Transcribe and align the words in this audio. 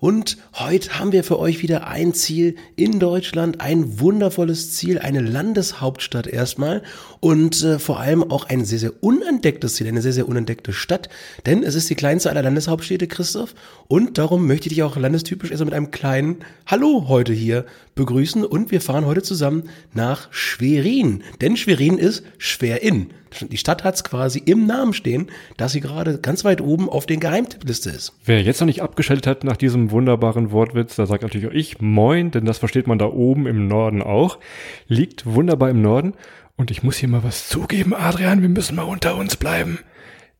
Und 0.00 0.38
heute 0.54 0.98
haben 0.98 1.12
wir 1.12 1.22
für 1.24 1.38
euch 1.38 1.62
wieder 1.62 1.86
ein 1.86 2.14
Ziel 2.14 2.56
in 2.74 2.98
Deutschland, 2.98 3.60
ein 3.60 4.00
wundervolles 4.00 4.72
Ziel, 4.72 4.98
eine 4.98 5.20
Landeshauptstadt 5.20 6.26
erstmal 6.26 6.82
und 7.20 7.62
äh, 7.62 7.78
vor 7.78 8.00
allem 8.00 8.22
auch 8.30 8.48
ein 8.48 8.64
sehr, 8.64 8.78
sehr 8.78 9.02
unentdecktes 9.02 9.74
Ziel, 9.74 9.88
eine 9.88 10.00
sehr, 10.00 10.14
sehr 10.14 10.26
unentdeckte 10.26 10.72
Stadt. 10.72 11.10
Denn 11.44 11.62
es 11.62 11.74
ist 11.74 11.90
die 11.90 11.96
kleinste 11.96 12.30
aller 12.30 12.42
Landeshauptstädte, 12.42 13.08
Christoph. 13.08 13.54
Und 13.88 14.16
darum 14.16 14.46
möchte 14.46 14.68
ich 14.68 14.74
dich 14.74 14.82
auch 14.82 14.96
landestypisch 14.96 15.50
erstmal 15.50 15.66
mit 15.66 15.74
einem 15.74 15.90
kleinen 15.90 16.36
Hallo 16.64 17.04
heute 17.08 17.34
hier 17.34 17.66
begrüßen. 17.94 18.42
Und 18.42 18.70
wir 18.70 18.80
fahren 18.80 19.04
heute 19.04 19.22
zusammen 19.22 19.64
nach 19.92 20.32
Schwerin. 20.32 21.22
Denn 21.42 21.58
Schwerin 21.58 21.98
ist 21.98 22.24
Schwerin. 22.38 23.10
Die 23.40 23.56
Stadt 23.56 23.84
hat 23.84 23.94
es 23.94 24.04
quasi 24.04 24.42
im 24.44 24.66
Namen 24.66 24.92
stehen, 24.92 25.28
dass 25.56 25.72
sie 25.72 25.80
gerade 25.80 26.18
ganz 26.18 26.44
weit 26.44 26.60
oben 26.60 26.88
auf 26.88 27.06
den 27.06 27.20
Geheimtippliste 27.20 27.90
ist. 27.90 28.12
Wer 28.24 28.42
jetzt 28.42 28.60
noch 28.60 28.66
nicht 28.66 28.82
abgeschaltet 28.82 29.26
hat 29.26 29.44
nach 29.44 29.56
diesem 29.56 29.89
wunderbaren 29.90 30.50
Wortwitz, 30.50 30.96
da 30.96 31.06
sagt 31.06 31.22
natürlich 31.22 31.46
auch 31.46 31.52
ich 31.52 31.80
Moin, 31.80 32.30
denn 32.30 32.44
das 32.44 32.58
versteht 32.58 32.86
man 32.86 32.98
da 32.98 33.06
oben 33.06 33.46
im 33.46 33.68
Norden 33.68 34.02
auch. 34.02 34.38
Liegt 34.86 35.26
wunderbar 35.26 35.70
im 35.70 35.82
Norden. 35.82 36.14
Und 36.56 36.70
ich 36.70 36.82
muss 36.82 36.98
hier 36.98 37.08
mal 37.08 37.24
was 37.24 37.48
zugeben, 37.48 37.94
Adrian, 37.94 38.42
wir 38.42 38.48
müssen 38.48 38.76
mal 38.76 38.82
unter 38.82 39.16
uns 39.16 39.36
bleiben. 39.36 39.78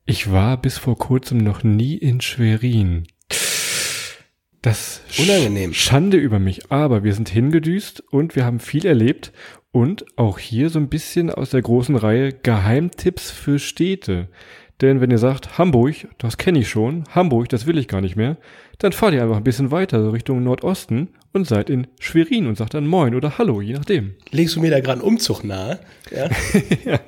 Ich 0.04 0.32
war 0.32 0.60
bis 0.60 0.76
vor 0.76 0.98
kurzem 0.98 1.38
noch 1.38 1.62
nie 1.62 1.94
in 1.94 2.20
Schwerin. 2.20 3.06
Das 4.62 5.00
Unangenehm. 5.18 5.72
Schande 5.72 6.18
über 6.18 6.38
mich, 6.38 6.70
aber 6.70 7.02
wir 7.04 7.14
sind 7.14 7.30
hingedüst 7.30 8.02
und 8.10 8.36
wir 8.36 8.44
haben 8.44 8.60
viel 8.60 8.84
erlebt 8.84 9.32
und 9.72 10.04
auch 10.18 10.38
hier 10.38 10.68
so 10.68 10.78
ein 10.78 10.88
bisschen 10.88 11.30
aus 11.30 11.50
der 11.50 11.62
großen 11.62 11.96
Reihe 11.96 12.32
Geheimtipps 12.32 13.30
für 13.30 13.58
Städte. 13.58 14.28
Denn 14.80 15.00
wenn 15.00 15.10
ihr 15.10 15.18
sagt, 15.18 15.58
Hamburg, 15.58 16.08
das 16.18 16.38
kenne 16.38 16.60
ich 16.60 16.68
schon, 16.68 17.04
Hamburg, 17.14 17.48
das 17.50 17.66
will 17.66 17.76
ich 17.76 17.86
gar 17.86 18.00
nicht 18.00 18.16
mehr, 18.16 18.38
dann 18.78 18.92
fahrt 18.92 19.12
ihr 19.12 19.22
einfach 19.22 19.36
ein 19.36 19.44
bisschen 19.44 19.70
weiter 19.70 20.02
so 20.02 20.10
Richtung 20.10 20.42
Nordosten 20.42 21.08
und 21.32 21.46
seid 21.46 21.68
in 21.68 21.86
Schwerin 22.00 22.46
und 22.46 22.56
sagt 22.56 22.74
dann 22.74 22.86
Moin 22.86 23.14
oder 23.14 23.36
Hallo, 23.36 23.60
je 23.60 23.74
nachdem. 23.74 24.14
Legst 24.30 24.56
du 24.56 24.60
mir 24.60 24.70
da 24.70 24.80
gerade 24.80 25.00
einen 25.00 25.08
Umzug 25.08 25.44
nahe? 25.44 25.80
Ja. 26.10 26.30
ja. 26.84 27.00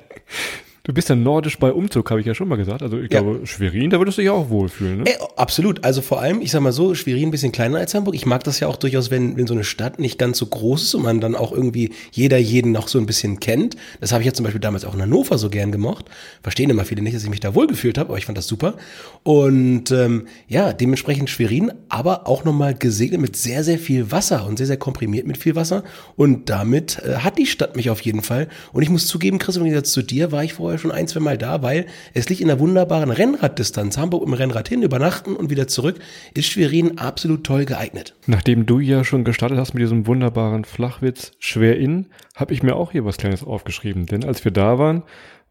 Du 0.85 0.91
bist 0.91 1.07
ja 1.07 1.15
nordisch 1.15 1.57
bei 1.59 1.71
Umzug, 1.71 2.09
habe 2.11 2.19
ich 2.19 2.25
ja 2.27 2.35
schon 2.35 2.49
mal 2.49 2.57
gesagt. 2.57 2.83
Also 2.83 2.97
ich 2.99 3.09
Ja. 3.09 3.21
glaube, 3.21 3.47
Schwerin, 3.47 3.89
da 3.89 3.99
würdest 3.99 4.17
du 4.17 4.21
dich 4.21 4.29
auch 4.29 4.49
wohlfühlen. 4.49 4.97
Ne? 4.97 5.03
Ey, 5.07 5.15
absolut. 5.37 5.81
Also 5.85 6.01
vor 6.01 6.19
allem, 6.19 6.41
ich 6.41 6.51
sag 6.51 6.59
mal 6.59 6.73
so, 6.73 6.93
Schwerin 6.93 7.29
ein 7.29 7.31
bisschen 7.31 7.53
kleiner 7.53 7.77
als 7.77 7.93
Hamburg. 7.93 8.15
Ich 8.15 8.25
mag 8.25 8.43
das 8.43 8.59
ja 8.59 8.67
auch 8.67 8.75
durchaus, 8.75 9.09
wenn, 9.09 9.37
wenn 9.37 9.47
so 9.47 9.53
eine 9.53 9.63
Stadt 9.63 9.97
nicht 9.99 10.19
ganz 10.19 10.37
so 10.39 10.45
groß 10.45 10.83
ist 10.83 10.93
und 10.93 11.03
man 11.03 11.21
dann 11.21 11.35
auch 11.35 11.53
irgendwie 11.53 11.91
jeder 12.11 12.37
jeden 12.37 12.73
noch 12.73 12.89
so 12.89 12.99
ein 12.99 13.05
bisschen 13.05 13.39
kennt. 13.39 13.77
Das 14.01 14.11
habe 14.11 14.23
ich 14.23 14.27
ja 14.27 14.33
zum 14.33 14.43
Beispiel 14.43 14.59
damals 14.59 14.83
auch 14.83 14.93
in 14.93 15.01
Hannover 15.01 15.37
so 15.37 15.49
gern 15.49 15.71
gemocht. 15.71 16.07
Verstehen 16.41 16.69
immer 16.69 16.83
viele 16.83 17.01
nicht, 17.01 17.15
dass 17.15 17.23
ich 17.23 17.29
mich 17.29 17.39
da 17.39 17.55
wohlgefühlt 17.55 17.97
habe, 17.97 18.09
aber 18.09 18.17
ich 18.17 18.25
fand 18.25 18.37
das 18.37 18.47
super. 18.47 18.75
Und 19.23 19.89
ähm, 19.91 20.27
ja, 20.49 20.73
dementsprechend 20.73 21.29
Schwerin, 21.29 21.71
aber 21.87 22.27
auch 22.27 22.43
nochmal 22.43 22.73
gesegnet 22.73 23.21
mit 23.21 23.37
sehr, 23.37 23.63
sehr 23.63 23.79
viel 23.79 24.11
Wasser 24.11 24.45
und 24.45 24.57
sehr, 24.57 24.67
sehr 24.67 24.75
komprimiert 24.75 25.27
mit 25.27 25.37
viel 25.37 25.55
Wasser. 25.55 25.85
Und 26.17 26.49
damit 26.49 26.99
äh, 27.05 27.19
hat 27.19 27.37
die 27.37 27.45
Stadt 27.45 27.77
mich 27.77 27.89
auf 27.89 28.01
jeden 28.01 28.21
Fall. 28.21 28.49
Und 28.73 28.83
ich 28.83 28.89
muss 28.89 29.07
zugeben, 29.07 29.39
Chris, 29.39 29.55
im 29.55 29.63
Gegensatz 29.63 29.93
zu 29.93 30.01
dir 30.01 30.33
war 30.33 30.43
ich 30.43 30.51
vorher 30.55 30.72
schon 30.77 30.91
ein, 30.91 31.07
zwei 31.07 31.19
Mal 31.19 31.37
da, 31.37 31.61
weil 31.61 31.85
es 32.13 32.29
liegt 32.29 32.41
in 32.41 32.49
einer 32.49 32.59
wunderbaren 32.59 33.11
Rennraddistanz. 33.11 33.97
Hamburg 33.97 34.25
im 34.25 34.33
Rennrad 34.33 34.69
hin, 34.69 34.81
übernachten 34.81 35.35
und 35.35 35.49
wieder 35.49 35.67
zurück, 35.67 35.99
ist 36.33 36.47
Schwerin 36.47 36.97
absolut 36.97 37.43
toll 37.43 37.65
geeignet. 37.65 38.15
Nachdem 38.27 38.65
du 38.65 38.79
ja 38.79 39.03
schon 39.03 39.23
gestartet 39.23 39.57
hast 39.57 39.73
mit 39.73 39.81
diesem 39.81 40.07
wunderbaren 40.07 40.65
Flachwitz 40.65 41.31
Schwerin, 41.39 42.07
habe 42.35 42.53
ich 42.53 42.63
mir 42.63 42.75
auch 42.75 42.91
hier 42.91 43.05
was 43.05 43.17
Kleines 43.17 43.43
aufgeschrieben. 43.43 44.05
Denn 44.05 44.23
als 44.23 44.43
wir 44.43 44.51
da 44.51 44.77
waren, 44.79 45.03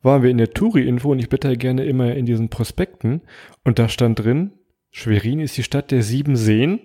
waren 0.03 0.23
wir 0.23 0.31
in 0.31 0.39
der 0.39 0.53
Touri-Info 0.53 1.12
und 1.12 1.19
ich 1.19 1.29
blätter 1.29 1.57
gerne 1.57 1.84
immer 1.84 2.14
in 2.14 2.27
diesen 2.27 2.48
Prospekten 2.48 3.23
und 3.64 3.79
da 3.79 3.89
stand 3.89 4.19
drin, 4.19 4.53
Schwerin 4.91 5.41
ist 5.41 5.57
die 5.57 5.62
Stadt 5.62 5.91
der 5.91 6.03
sieben 6.03 6.36
Seen. 6.36 6.81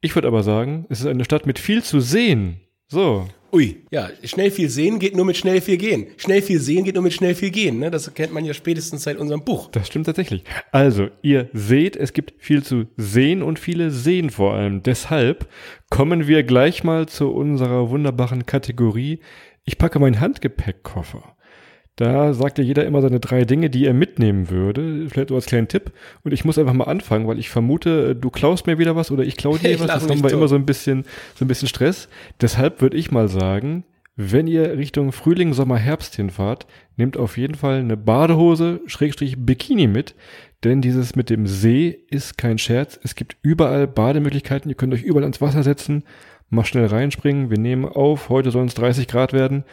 Ich 0.00 0.14
würde 0.14 0.28
aber 0.28 0.42
sagen, 0.42 0.86
es 0.88 1.00
ist 1.00 1.06
eine 1.06 1.24
Stadt 1.24 1.46
mit 1.46 1.58
viel 1.58 1.82
zu 1.82 2.00
sehen. 2.00 2.60
So. 2.88 3.26
Ui, 3.52 3.82
ja, 3.90 4.08
schnell 4.22 4.50
viel 4.50 4.68
sehen 4.68 4.98
geht 4.98 5.16
nur 5.16 5.24
mit 5.24 5.36
schnell 5.36 5.60
viel 5.60 5.76
gehen. 5.76 6.06
Schnell 6.16 6.40
viel 6.40 6.60
sehen 6.60 6.84
geht 6.84 6.94
nur 6.94 7.02
mit 7.02 7.12
schnell 7.12 7.34
viel 7.34 7.50
gehen. 7.50 7.80
Ne? 7.80 7.90
Das 7.90 8.12
kennt 8.14 8.32
man 8.32 8.44
ja 8.44 8.54
spätestens 8.54 9.02
seit 9.02 9.16
unserem 9.16 9.44
Buch. 9.44 9.70
Das 9.72 9.88
stimmt 9.88 10.06
tatsächlich. 10.06 10.44
Also, 10.70 11.08
ihr 11.22 11.48
seht, 11.52 11.96
es 11.96 12.12
gibt 12.12 12.34
viel 12.38 12.62
zu 12.62 12.86
sehen 12.96 13.42
und 13.42 13.58
viele 13.58 13.90
sehen 13.90 14.30
vor 14.30 14.54
allem. 14.54 14.82
Deshalb 14.82 15.48
kommen 15.90 16.28
wir 16.28 16.44
gleich 16.44 16.84
mal 16.84 17.08
zu 17.08 17.30
unserer 17.32 17.90
wunderbaren 17.90 18.46
Kategorie. 18.46 19.18
Ich 19.64 19.78
packe 19.78 19.98
meinen 19.98 20.20
Handgepäckkoffer. 20.20 21.36
Da 22.00 22.32
sagt 22.32 22.56
ja 22.56 22.64
jeder 22.64 22.86
immer 22.86 23.02
seine 23.02 23.20
drei 23.20 23.44
Dinge, 23.44 23.68
die 23.68 23.84
er 23.84 23.92
mitnehmen 23.92 24.48
würde. 24.48 25.06
Vielleicht 25.10 25.28
so 25.28 25.34
als 25.34 25.44
kleinen 25.44 25.68
Tipp. 25.68 25.92
Und 26.24 26.32
ich 26.32 26.46
muss 26.46 26.56
einfach 26.56 26.72
mal 26.72 26.84
anfangen, 26.84 27.28
weil 27.28 27.38
ich 27.38 27.50
vermute, 27.50 28.16
du 28.16 28.30
klaust 28.30 28.66
mir 28.66 28.78
wieder 28.78 28.96
was 28.96 29.10
oder 29.10 29.22
ich 29.22 29.36
klaue 29.36 29.58
dir 29.62 29.68
Ich 29.68 29.80
was. 29.80 29.88
Das 29.88 30.08
haben 30.08 30.22
wir 30.22 30.32
immer 30.32 30.48
so 30.48 30.54
ein 30.54 30.64
bisschen, 30.64 31.04
so 31.34 31.44
ein 31.44 31.48
bisschen 31.48 31.68
Stress. 31.68 32.08
Deshalb 32.40 32.80
würde 32.80 32.96
ich 32.96 33.10
mal 33.10 33.28
sagen, 33.28 33.84
wenn 34.16 34.46
ihr 34.46 34.78
Richtung 34.78 35.12
Frühling, 35.12 35.52
Sommer, 35.52 35.76
Herbst 35.76 36.16
hinfahrt, 36.16 36.66
nehmt 36.96 37.18
auf 37.18 37.36
jeden 37.36 37.54
Fall 37.54 37.80
eine 37.80 37.98
Badehose, 37.98 38.80
Schrägstrich 38.86 39.36
Bikini 39.36 39.86
mit, 39.86 40.14
denn 40.64 40.80
dieses 40.80 41.16
mit 41.16 41.28
dem 41.28 41.46
See 41.46 41.98
ist 42.08 42.38
kein 42.38 42.56
Scherz. 42.56 42.98
Es 43.02 43.14
gibt 43.14 43.36
überall 43.42 43.86
Bademöglichkeiten, 43.86 44.70
ihr 44.70 44.74
könnt 44.74 44.94
euch 44.94 45.02
überall 45.02 45.24
ans 45.24 45.42
Wasser 45.42 45.62
setzen, 45.62 46.04
mal 46.48 46.64
schnell 46.64 46.86
reinspringen, 46.86 47.50
wir 47.50 47.58
nehmen 47.58 47.84
auf, 47.84 48.30
heute 48.30 48.50
sollen 48.50 48.68
es 48.68 48.74
30 48.74 49.06
Grad 49.06 49.34
werden. 49.34 49.64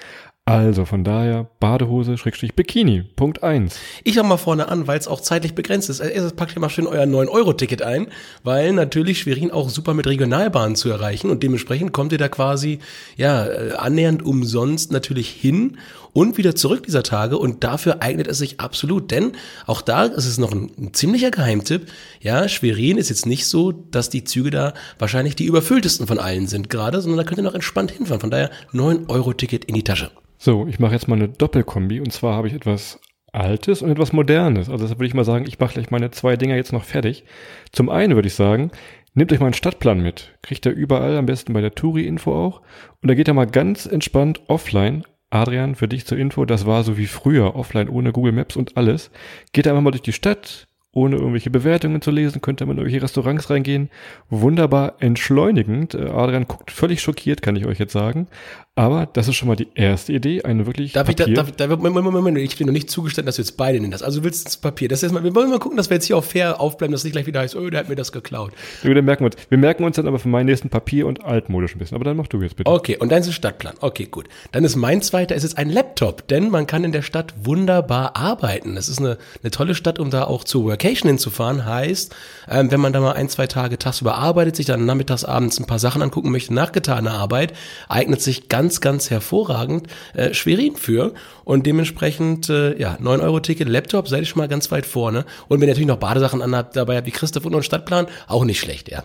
Also 0.47 0.85
von 0.85 1.03
daher 1.03 1.49
Badehose, 1.59 2.17
Schrägstrich 2.17 2.55
Bikini, 2.55 3.03
Punkt 3.17 3.43
eins. 3.43 3.81
Ich 4.05 4.15
fange 4.15 4.29
mal 4.29 4.37
vorne 4.37 4.69
an, 4.69 4.87
weil 4.87 4.97
es 4.97 5.09
auch 5.09 5.19
zeitlich 5.19 5.55
begrenzt 5.55 5.89
ist. 5.89 5.99
Als 5.99 6.11
erstes 6.11 6.31
packt 6.37 6.55
ihr 6.55 6.61
mal 6.61 6.69
schön 6.69 6.87
euer 6.87 7.03
9-Euro-Ticket 7.03 7.81
ein, 7.81 8.07
weil 8.45 8.71
natürlich 8.71 9.19
Schwerin 9.19 9.51
auch 9.51 9.67
super 9.69 9.93
mit 9.93 10.07
Regionalbahnen 10.07 10.77
zu 10.77 10.89
erreichen 10.89 11.31
und 11.31 11.43
dementsprechend 11.43 11.91
kommt 11.91 12.13
ihr 12.13 12.17
da 12.17 12.29
quasi 12.29 12.79
ja 13.17 13.45
äh, 13.45 13.73
annähernd 13.73 14.23
umsonst 14.23 14.89
natürlich 14.93 15.27
hin 15.27 15.79
und 16.13 16.37
wieder 16.37 16.55
zurück 16.55 16.83
dieser 16.83 17.03
Tage 17.03 17.37
und 17.37 17.63
dafür 17.63 18.01
eignet 18.01 18.27
es 18.27 18.37
sich 18.37 18.59
absolut, 18.59 19.11
denn 19.11 19.33
auch 19.65 19.81
da 19.81 20.03
ist 20.03 20.25
es 20.25 20.37
noch 20.37 20.51
ein, 20.51 20.71
ein 20.77 20.93
ziemlicher 20.93 21.31
Geheimtipp. 21.31 21.87
Ja, 22.21 22.47
Schwerin 22.47 22.97
ist 22.97 23.09
jetzt 23.09 23.25
nicht 23.25 23.45
so, 23.45 23.71
dass 23.71 24.09
die 24.09 24.23
Züge 24.23 24.51
da 24.51 24.73
wahrscheinlich 24.99 25.35
die 25.35 25.45
überfülltesten 25.45 26.07
von 26.07 26.19
allen 26.19 26.47
sind 26.47 26.69
gerade, 26.69 27.01
sondern 27.01 27.17
da 27.17 27.23
könnt 27.23 27.39
ihr 27.39 27.43
noch 27.43 27.55
entspannt 27.55 27.91
hinfahren. 27.91 28.21
Von 28.21 28.31
daher 28.31 28.51
9-Euro-Ticket 28.73 29.65
in 29.65 29.75
die 29.75 29.83
Tasche. 29.83 30.11
So, 30.37 30.67
ich 30.67 30.79
mache 30.79 30.93
jetzt 30.93 31.07
mal 31.07 31.15
eine 31.15 31.29
Doppelkombi 31.29 31.99
und 31.99 32.13
zwar 32.13 32.35
habe 32.35 32.47
ich 32.47 32.53
etwas 32.53 32.99
Altes 33.33 33.81
und 33.81 33.91
etwas 33.91 34.13
Modernes. 34.13 34.69
Also 34.69 34.83
deshalb 34.83 34.99
würde 34.99 35.07
ich 35.07 35.13
mal 35.13 35.25
sagen, 35.25 35.45
ich 35.47 35.59
mache 35.59 35.73
gleich 35.73 35.91
meine 35.91 36.11
zwei 36.11 36.37
Dinger 36.37 36.55
jetzt 36.55 36.73
noch 36.73 36.83
fertig. 36.83 37.23
Zum 37.71 37.89
einen 37.89 38.15
würde 38.15 38.27
ich 38.27 38.35
sagen, 38.35 38.71
nehmt 39.13 39.31
euch 39.31 39.39
mal 39.39 39.47
einen 39.47 39.53
Stadtplan 39.53 40.01
mit. 40.01 40.37
Kriegt 40.41 40.65
ihr 40.65 40.71
überall, 40.71 41.17
am 41.17 41.25
besten 41.25 41.53
bei 41.53 41.61
der 41.61 41.75
Touri-Info 41.75 42.33
auch. 42.33 42.61
Und 43.01 43.09
da 43.09 43.15
geht 43.15 43.27
ihr 43.27 43.33
mal 43.33 43.45
ganz 43.45 43.85
entspannt 43.85 44.41
offline. 44.47 45.03
Adrian, 45.29 45.75
für 45.75 45.87
dich 45.87 46.05
zur 46.05 46.17
Info, 46.17 46.45
das 46.45 46.65
war 46.65 46.83
so 46.83 46.97
wie 46.97 47.07
früher, 47.07 47.55
offline 47.55 47.89
ohne 47.89 48.11
Google 48.11 48.31
Maps 48.31 48.55
und 48.55 48.77
alles. 48.77 49.11
Geht 49.51 49.67
einfach 49.67 49.81
mal 49.81 49.91
durch 49.91 50.01
die 50.01 50.13
Stadt, 50.13 50.66
ohne 50.97 51.15
irgendwelche 51.17 51.51
Bewertungen 51.51 52.01
zu 52.01 52.09
lesen, 52.09 52.41
könnt 52.41 52.59
ihr 52.59 52.65
mal 52.65 52.71
in 52.73 52.79
irgendwelche 52.79 53.03
Restaurants 53.03 53.51
reingehen. 53.51 53.89
Wunderbar 54.31 54.95
entschleunigend. 54.99 55.93
Äh, 55.93 56.07
Adrian 56.09 56.47
guckt 56.47 56.71
völlig 56.71 57.01
schockiert, 57.01 57.43
kann 57.43 57.55
ich 57.55 57.67
euch 57.67 57.77
jetzt 57.77 57.93
sagen. 57.93 58.27
Aber 58.73 59.07
das 59.11 59.27
ist 59.27 59.35
schon 59.35 59.47
mal 59.47 59.55
die 59.55 59.69
erste 59.73 60.13
Idee, 60.13 60.43
eine 60.43 60.67
wirklich 60.67 60.93
Darf 60.93 61.09
ich, 61.09 61.15
da, 61.15 61.23
Papier- 61.23 61.35
darf, 61.35 61.51
darf, 61.51 61.69
Moment, 61.69 61.95
Moment, 61.95 62.13
Moment, 62.13 62.37
ich 62.37 62.57
bin 62.57 62.67
noch 62.67 62.73
nicht 62.73 62.91
zugestanden, 62.91 63.25
dass 63.25 63.37
du 63.37 63.41
jetzt 63.41 63.57
beide 63.57 63.79
nennst. 63.79 64.03
Also 64.03 64.19
du 64.19 64.25
willst 64.25 64.45
das 64.45 64.57
Papier. 64.57 64.87
Das 64.87 64.99
ist 64.99 65.03
erstmal, 65.03 65.23
wir 65.23 65.33
wollen 65.33 65.49
mal 65.49 65.57
gucken, 65.57 65.77
dass 65.77 65.89
wir 65.89 65.95
jetzt 65.95 66.05
hier 66.05 66.15
auch 66.17 66.23
fair 66.23 66.59
aufbleiben, 66.61 66.91
dass 66.91 67.03
nicht 67.03 67.13
gleich 67.13 67.25
wieder 67.25 67.39
heißt, 67.39 67.55
oh, 67.55 67.67
der 67.71 67.79
hat 67.79 67.89
mir 67.89 67.95
das 67.95 68.11
geklaut. 68.11 68.51
Ja, 68.83 68.93
dann 68.93 69.05
merken 69.05 69.23
wir 69.23 69.27
uns. 69.27 69.35
Wir 69.49 69.57
merken 69.57 69.83
uns 69.83 69.95
dann 69.95 70.07
aber 70.07 70.19
für 70.19 70.27
meinen 70.29 70.45
nächsten 70.45 70.69
Papier 70.69 71.07
und 71.07 71.23
altmodisch 71.23 71.75
ein 71.75 71.79
bisschen. 71.79 71.95
Aber 71.95 72.05
dann 72.05 72.17
mach 72.17 72.27
du 72.27 72.39
jetzt 72.41 72.55
bitte. 72.55 72.69
Okay, 72.69 72.97
und 72.97 73.11
dann 73.11 73.21
ist 73.21 73.27
ein 73.27 73.33
Stadtplan. 73.33 73.73
Okay, 73.81 74.07
gut. 74.11 74.27
Dann 74.51 74.63
ist 74.63 74.75
mein 74.75 75.01
zweiter, 75.01 75.33
ist 75.33 75.41
jetzt 75.43 75.57
ein 75.57 75.71
Laptop, 75.71 76.27
denn 76.27 76.51
man 76.51 76.67
kann 76.67 76.83
in 76.83 76.91
der 76.91 77.01
Stadt 77.01 77.33
wunderbar 77.43 78.15
arbeiten. 78.15 78.75
Das 78.75 78.89
ist 78.89 78.99
eine, 78.99 79.17
eine 79.41 79.49
tolle 79.49 79.73
Stadt, 79.73 79.97
um 79.97 80.11
da 80.11 80.25
auch 80.25 80.43
zur 80.43 80.65
Workation 80.87 81.09
hinzufahren. 81.09 81.65
Heißt, 81.65 82.15
ähm, 82.49 82.71
wenn 82.71 82.79
man 82.79 82.93
da 82.93 82.99
mal 82.99 83.13
ein, 83.13 83.29
zwei 83.29 83.47
Tage 83.47 83.77
tagsüber 83.77 84.15
arbeitet, 84.15 84.55
sich 84.55 84.65
dann 84.65 84.85
nachmittags, 84.85 85.23
abends 85.23 85.59
ein 85.59 85.67
paar 85.67 85.79
Sachen 85.79 86.01
angucken 86.01 86.31
möchte 86.31 86.53
nach 86.53 86.71
getaner 86.71 87.11
Arbeit, 87.11 87.53
eignet 87.89 88.21
sich 88.21 88.49
ganz, 88.49 88.81
ganz 88.81 89.09
hervorragend 89.09 89.87
äh, 90.13 90.33
Schwerin 90.33 90.75
für. 90.75 91.13
Und 91.43 91.65
dementsprechend, 91.65 92.49
äh, 92.49 92.77
ja, 92.79 92.97
9-Euro-Ticket, 93.01 93.67
Laptop, 93.67 94.07
seid 94.07 94.21
ihr 94.21 94.25
schon 94.25 94.39
mal 94.39 94.47
ganz 94.47 94.71
weit 94.71 94.85
vorne. 94.85 95.25
Und 95.47 95.59
wenn 95.59 95.67
ihr 95.67 95.73
natürlich 95.73 95.87
noch 95.87 95.97
Badesachen 95.97 96.41
anhabt, 96.41 96.75
dabei 96.75 96.97
habt 96.97 97.07
wie 97.07 97.11
Christoph 97.11 97.45
und 97.45 97.53
einen 97.53 97.63
Stadtplan, 97.63 98.07
auch 98.27 98.45
nicht 98.45 98.59
schlecht, 98.59 98.89
ja. 98.89 99.03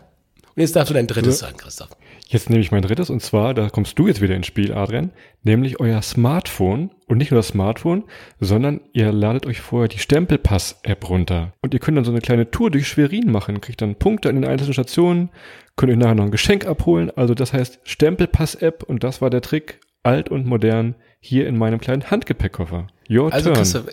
Und 0.55 0.61
jetzt 0.61 0.77
darfst 0.77 0.91
du 0.91 0.95
dein 0.95 1.07
drittes 1.07 1.39
sagen, 1.39 1.57
Christoph. 1.57 1.89
Jetzt 2.33 2.49
nehme 2.49 2.63
ich 2.63 2.73
mein 2.73 2.81
drittes 2.81 3.11
und 3.11 3.21
zwar, 3.21 3.53
da 3.53 3.69
kommst 3.69 3.99
du 3.99 4.07
jetzt 4.07 4.23
wieder 4.23 4.35
ins 4.35 4.47
Spiel, 4.47 4.73
Adrian, 4.73 5.11
nämlich 5.43 5.81
euer 5.81 6.01
Smartphone 6.01 6.91
und 7.07 7.19
nicht 7.19 7.31
nur 7.31 7.39
das 7.39 7.49
Smartphone, 7.49 8.05
sondern 8.41 8.81
ihr 8.95 9.13
ladet 9.13 9.45
euch 9.45 9.61
vorher 9.61 9.89
die 9.89 9.99
Stempelpass-App 9.99 11.11
runter 11.11 11.53
und 11.61 11.75
ihr 11.75 11.81
könnt 11.81 11.99
dann 11.99 12.07
so 12.07 12.11
eine 12.11 12.23
kleine 12.23 12.51
Tour 12.51 12.71
durch 12.71 12.89
Schwerin 12.89 13.31
machen, 13.31 13.61
kriegt 13.61 13.83
dann 13.83 13.97
Punkte 13.97 14.31
an 14.31 14.37
den 14.37 14.47
einzelnen 14.47 14.73
Stationen, 14.73 15.29
könnt 15.77 15.93
euch 15.93 15.99
nachher 15.99 16.15
noch 16.15 16.25
ein 16.25 16.31
Geschenk 16.31 16.67
abholen, 16.67 17.11
also 17.15 17.35
das 17.35 17.53
heißt 17.53 17.81
Stempelpass-App 17.85 18.83
und 18.83 19.05
das 19.05 19.21
war 19.21 19.29
der 19.29 19.43
Trick, 19.43 19.81
alt 20.03 20.31
und 20.31 20.47
modern, 20.47 20.95
hier 21.21 21.47
in 21.47 21.59
meinem 21.59 21.81
kleinen 21.81 22.11
Handgepäckkoffer. 22.11 22.87
Your 23.11 23.31
Also 23.31 23.53
turn. 23.53 23.85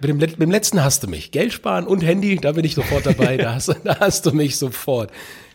Mit 0.00 0.08
dem, 0.08 0.16
mit 0.16 0.40
dem 0.40 0.50
letzten 0.50 0.82
hast 0.82 1.02
du 1.02 1.08
mich. 1.08 1.30
Geld 1.30 1.52
sparen 1.52 1.86
und 1.86 2.02
Handy, 2.02 2.36
da 2.36 2.52
bin 2.52 2.64
ich 2.64 2.74
sofort 2.74 3.04
dabei. 3.04 3.36
da, 3.36 3.54
hast, 3.54 3.68
da 3.84 4.00
hast 4.00 4.24
du 4.24 4.32
mich 4.32 4.56
sofort. 4.56 5.10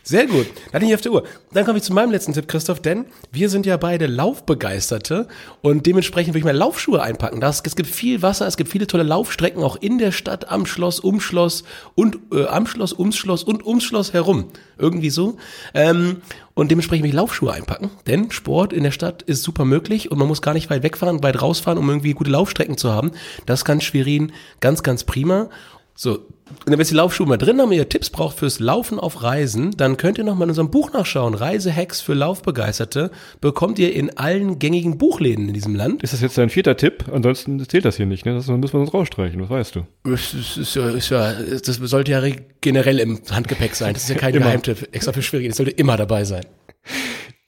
Sehr 0.08 0.26
gut. 0.26 0.46
Dann 0.72 0.82
ich 0.82 0.94
auf 0.94 1.02
der 1.02 1.12
Uhr. 1.12 1.24
Dann 1.52 1.66
komme 1.66 1.76
ich 1.76 1.84
zu 1.84 1.92
meinem 1.92 2.10
letzten 2.10 2.32
Tipp, 2.32 2.48
Christoph, 2.48 2.80
denn 2.80 3.04
wir 3.30 3.50
sind 3.50 3.66
ja 3.66 3.76
beide 3.76 4.06
Laufbegeisterte 4.06 5.28
und 5.60 5.84
dementsprechend 5.84 6.32
will 6.32 6.38
ich 6.38 6.46
mal 6.46 6.56
Laufschuhe 6.56 7.02
einpacken. 7.02 7.42
Das, 7.42 7.60
es 7.62 7.76
gibt 7.76 7.90
viel 7.90 8.22
Wasser, 8.22 8.46
es 8.46 8.56
gibt 8.56 8.70
viele 8.70 8.86
tolle 8.86 9.02
Laufstrecken, 9.02 9.62
auch 9.62 9.76
in 9.76 9.98
der 9.98 10.12
Stadt, 10.12 10.50
am 10.50 10.64
Schloss, 10.64 10.98
um 10.98 11.20
Schloss 11.20 11.62
und 11.94 12.20
äh, 12.32 12.46
am 12.46 12.66
Schloss, 12.66 12.94
ums 12.94 13.18
Schloss 13.18 13.42
und 13.42 13.66
ums 13.66 13.84
Schloss 13.84 14.14
herum. 14.14 14.46
Irgendwie 14.78 15.10
so. 15.10 15.36
Ähm, 15.74 16.22
und 16.54 16.70
dementsprechend 16.70 17.02
will 17.02 17.10
ich 17.10 17.14
Laufschuhe 17.14 17.52
einpacken, 17.52 17.90
denn 18.06 18.30
Sport 18.30 18.72
in 18.72 18.84
der 18.84 18.92
Stadt 18.92 19.20
ist 19.24 19.42
super 19.42 19.66
möglich 19.66 20.10
und 20.10 20.16
man 20.18 20.26
muss 20.26 20.40
gar 20.40 20.54
nicht 20.54 20.70
weit 20.70 20.84
wegfahren, 20.84 21.22
weit 21.22 21.42
rausfahren, 21.42 21.78
um 21.78 21.86
irgendwie 21.86 22.14
gute 22.14 22.30
Laufstrecken 22.30 22.78
zu 22.78 22.94
haben. 22.94 23.12
Das 23.44 23.66
kann 23.66 23.82
Schwerin 23.82 24.32
ganz, 24.60 24.82
ganz 24.82 25.04
prima. 25.04 25.50
So, 25.94 26.20
und 26.64 26.72
wenn 26.72 26.78
ihr 26.78 26.84
die 26.84 26.94
Laufschuhe 26.94 27.26
mal 27.26 27.36
drin 27.36 27.60
haben, 27.60 27.72
ihr 27.72 27.88
Tipps 27.88 28.10
braucht 28.10 28.38
fürs 28.38 28.60
Laufen 28.60 28.98
auf 28.98 29.22
Reisen, 29.22 29.70
dann 29.76 29.96
könnt 29.96 30.18
ihr 30.18 30.24
noch 30.24 30.34
mal 30.34 30.44
in 30.44 30.50
unserem 30.50 30.70
Buch 30.70 30.92
nachschauen. 30.92 31.34
Reisehacks 31.34 32.00
für 32.00 32.14
Laufbegeisterte 32.14 33.10
bekommt 33.40 33.78
ihr 33.78 33.94
in 33.94 34.16
allen 34.16 34.58
gängigen 34.58 34.98
Buchläden 34.98 35.48
in 35.48 35.54
diesem 35.54 35.74
Land. 35.74 36.02
Ist 36.02 36.12
das 36.12 36.20
jetzt 36.20 36.38
dein 36.38 36.50
vierter 36.50 36.76
Tipp? 36.76 37.04
Ansonsten 37.12 37.58
zählt 37.68 37.84
das 37.84 37.96
hier 37.96 38.06
nicht, 38.06 38.26
ne? 38.26 38.34
Das 38.34 38.46
müssen 38.48 38.72
wir 38.72 38.80
uns 38.80 38.94
rausstreichen, 38.94 39.40
was 39.40 39.50
weißt 39.50 39.76
du? 39.76 39.86
Das, 40.04 40.34
ist, 40.34 40.74
ja, 40.74 40.90
ist 40.90 41.10
ja, 41.10 41.32
das 41.32 41.76
sollte 41.76 42.12
ja 42.12 42.22
generell 42.60 42.98
im 42.98 43.20
Handgepäck 43.30 43.74
sein. 43.74 43.94
Das 43.94 44.04
ist 44.04 44.08
ja 44.10 44.16
kein. 44.16 44.32
Geheimtipp, 44.32 44.88
extra 44.92 45.12
für 45.12 45.22
Schwierig. 45.22 45.48
Das 45.48 45.56
sollte 45.56 45.72
immer 45.72 45.96
dabei 45.96 46.24
sein. 46.24 46.44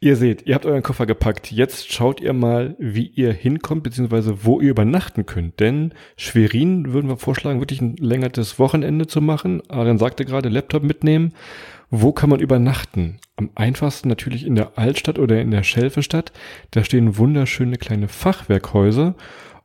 Ihr 0.03 0.17
seht, 0.17 0.47
ihr 0.47 0.55
habt 0.55 0.65
euren 0.65 0.83
Koffer 0.83 1.05
gepackt. 1.05 1.53
Jetzt 1.53 1.93
schaut 1.93 2.23
ihr 2.23 2.33
mal, 2.33 2.75
wie 2.79 3.07
ihr 3.07 3.35
hinkommt, 3.35 3.83
beziehungsweise 3.83 4.47
wo 4.47 4.59
ihr 4.59 4.71
übernachten 4.71 5.27
könnt. 5.27 5.61
Denn 5.61 5.93
Schwerin 6.17 6.95
würden 6.95 7.11
wir 7.11 7.19
vorschlagen, 7.19 7.61
wirklich 7.61 7.83
ein 7.83 7.97
längeres 7.97 8.59
Wochenende 8.59 9.07
zu 9.07 9.21
machen. 9.21 9.63
Aaron 9.69 9.99
sagte 9.99 10.25
gerade, 10.25 10.49
Laptop 10.49 10.85
mitnehmen. 10.85 11.35
Wo 11.91 12.13
kann 12.13 12.31
man 12.31 12.41
übernachten? 12.41 13.19
Am 13.37 13.51
einfachsten 13.55 14.09
natürlich 14.09 14.47
in 14.47 14.55
der 14.55 14.79
Altstadt 14.79 15.19
oder 15.19 15.39
in 15.39 15.51
der 15.51 15.65
Schelfestadt. 15.65 16.33
Da 16.71 16.83
stehen 16.83 17.19
wunderschöne 17.19 17.77
kleine 17.77 18.09
Fachwerkhäuser. 18.09 19.17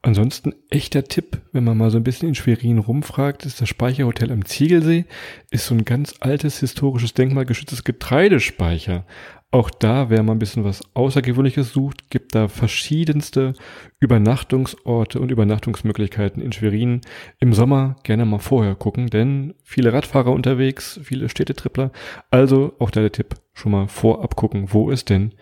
Ansonsten 0.01 0.53
echter 0.69 1.05
Tipp, 1.05 1.41
wenn 1.51 1.63
man 1.63 1.77
mal 1.77 1.89
so 1.89 1.97
ein 1.97 2.03
bisschen 2.03 2.27
in 2.27 2.35
Schwerin 2.35 2.77
rumfragt, 2.77 3.45
ist 3.45 3.59
das 3.61 3.69
Speicherhotel 3.69 4.31
am 4.31 4.45
Ziegelsee, 4.45 5.05
ist 5.49 5.65
so 5.65 5.73
ein 5.73 5.83
ganz 5.83 6.13
altes 6.19 6.59
historisches 6.59 7.15
denkmalgeschütztes 7.15 7.83
Getreidespeicher. 7.83 9.05
Auch 9.51 9.69
da, 9.69 10.09
wer 10.09 10.21
mal 10.21 10.33
ein 10.33 10.39
bisschen 10.39 10.65
was 10.65 10.81
Außergewöhnliches 10.95 11.71
sucht, 11.71 12.09
gibt 12.09 12.35
da 12.35 12.49
verschiedenste 12.49 13.53
Übernachtungsorte 14.01 15.19
und 15.19 15.31
Übernachtungsmöglichkeiten 15.31 16.41
in 16.41 16.51
Schwerin. 16.51 17.01
Im 17.39 17.53
Sommer 17.53 17.95
gerne 18.03 18.25
mal 18.25 18.39
vorher 18.39 18.75
gucken, 18.75 19.07
denn 19.07 19.53
viele 19.63 19.93
Radfahrer 19.93 20.31
unterwegs, 20.31 20.99
viele 21.03 21.29
Städtetrippler. 21.29 21.91
Also 22.31 22.73
auch 22.79 22.89
da 22.89 22.99
der 23.01 23.13
Tipp, 23.13 23.35
schon 23.53 23.71
mal 23.71 23.87
vorab 23.87 24.35
gucken, 24.35 24.73
wo 24.73 24.91
es 24.91 25.05
denn 25.05 25.33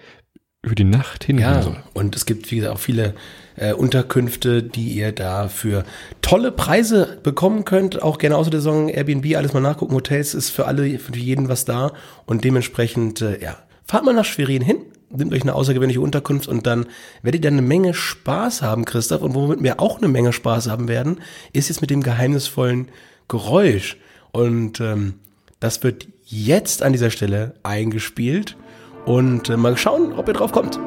für 0.66 0.76
die 0.76 0.84
Nacht 0.84 1.24
hingehen 1.26 1.46
Ja, 1.50 1.62
soll. 1.62 1.78
und 1.94 2.16
es 2.16 2.26
gibt, 2.26 2.50
wie 2.52 2.58
gesagt, 2.58 2.76
auch 2.76 2.80
viele 2.80 3.16
äh, 3.58 3.74
Unterkünfte, 3.74 4.64
die 4.64 4.90
ihr 4.90 5.12
da 5.12 5.48
für 5.48 5.84
tolle 6.22 6.52
Preise 6.52 7.20
bekommen 7.24 7.66
könnt. 7.66 8.02
Auch 8.02 8.18
gerne 8.18 8.38
außer 8.38 8.50
der 8.52 8.62
Saison 8.62 8.88
Airbnb, 8.90 9.36
alles 9.36 9.54
mal 9.54 9.60
nachgucken. 9.60 9.94
Hotels 9.96 10.34
ist 10.34 10.52
für 10.52 10.66
alle, 10.66 11.00
für 11.00 11.16
jeden 11.16 11.50
was 11.50 11.66
da. 11.66 11.92
Und 12.26 12.46
dementsprechend, 12.46 13.22
äh, 13.22 13.42
ja, 13.44 13.58
fahrt 13.86 14.06
mal 14.06 14.14
nach 14.14 14.26
Schwerin 14.26 14.62
hin, 14.62 14.78
nehmt 15.10 15.34
euch 15.34 15.44
eine 15.44 15.56
außergewöhnliche 15.56 16.02
Unterkunft 16.02 16.48
und 16.48 16.66
dann 16.66 16.86
werdet 17.22 17.44
ihr 17.44 17.52
eine 17.52 17.62
Menge 17.62 17.94
Spaß 17.94 18.62
haben, 18.62 18.86
Christoph. 18.86 19.22
Und 19.22 19.36
womit 19.36 19.64
wir 19.64 19.80
auch 19.80 19.98
eine 19.98 20.08
Menge 20.08 20.34
Spaß 20.34 20.70
haben 20.70 20.88
werden, 20.88 21.22
ist 21.54 21.70
jetzt 21.70 21.82
mit 21.82 21.90
dem 21.90 22.04
geheimnisvollen 22.04 22.90
Geräusch. 23.28 23.98
Und 24.32 24.80
ähm, 24.80 25.16
das 25.60 25.84
wird 25.84 26.08
jetzt 26.26 26.84
an 26.84 26.94
dieser 26.94 27.12
Stelle 27.12 27.56
eingespielt. 27.64 28.58
Und 29.06 29.50
äh, 29.50 29.58
mal 29.58 29.78
schauen, 29.78 30.14
ob 30.14 30.28
ihr 30.28 30.34
drauf 30.34 30.52
kommt. 30.52 30.80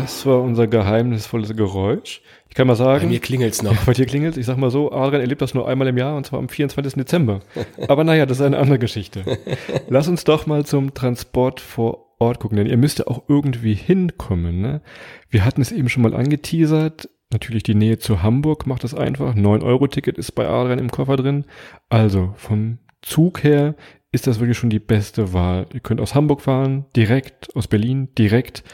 Das 0.00 0.26
war 0.26 0.42
unser 0.42 0.66
geheimnisvolles 0.66 1.56
Geräusch. 1.56 2.22
Ich 2.48 2.54
kann 2.54 2.66
mal 2.66 2.74
Bei 2.74 2.84
sagen, 2.84 3.08
mir 3.08 3.20
klingelt's 3.20 3.62
noch. 3.62 3.76
bei 3.86 3.92
dir 3.92 4.06
klingelt 4.06 4.36
Ich 4.36 4.46
sag 4.46 4.56
mal 4.56 4.70
so, 4.70 4.92
Adrian 4.92 5.20
erlebt 5.20 5.42
das 5.42 5.54
nur 5.54 5.68
einmal 5.68 5.88
im 5.88 5.98
Jahr 5.98 6.16
und 6.16 6.26
zwar 6.26 6.38
am 6.38 6.48
24. 6.48 6.94
Dezember. 6.94 7.40
Aber 7.88 8.04
naja, 8.04 8.26
das 8.26 8.38
ist 8.38 8.44
eine 8.46 8.58
andere 8.58 8.78
Geschichte. 8.78 9.24
Lass 9.88 10.08
uns 10.08 10.24
doch 10.24 10.46
mal 10.46 10.64
zum 10.64 10.94
Transport 10.94 11.60
vor 11.60 12.06
Ort 12.20 12.40
gucken, 12.40 12.56
denn 12.56 12.66
ihr 12.66 12.76
müsst 12.76 12.98
ja 12.98 13.06
auch 13.06 13.22
irgendwie 13.28 13.74
hinkommen. 13.74 14.60
Ne? 14.60 14.80
Wir 15.30 15.44
hatten 15.44 15.60
es 15.60 15.70
eben 15.70 15.88
schon 15.88 16.02
mal 16.02 16.14
angeteasert. 16.14 17.08
Natürlich 17.30 17.62
die 17.62 17.74
Nähe 17.74 17.98
zu 17.98 18.22
Hamburg 18.22 18.66
macht 18.66 18.84
es 18.84 18.94
einfach. 18.94 19.34
9-Euro-Ticket 19.34 20.18
ist 20.18 20.32
bei 20.32 20.48
Adrian 20.48 20.78
im 20.78 20.90
Koffer 20.90 21.16
drin. 21.16 21.44
Also 21.90 22.32
vom 22.36 22.78
Zug 23.02 23.44
her 23.44 23.74
ist 24.10 24.26
das 24.26 24.40
wirklich 24.40 24.58
schon 24.58 24.70
die 24.70 24.78
beste 24.78 25.32
Wahl. 25.32 25.66
Ihr 25.72 25.80
könnt 25.80 26.00
aus 26.00 26.14
Hamburg 26.14 26.40
fahren, 26.40 26.86
direkt, 26.96 27.54
aus 27.54 27.68
Berlin, 27.68 28.08
direkt. 28.16 28.64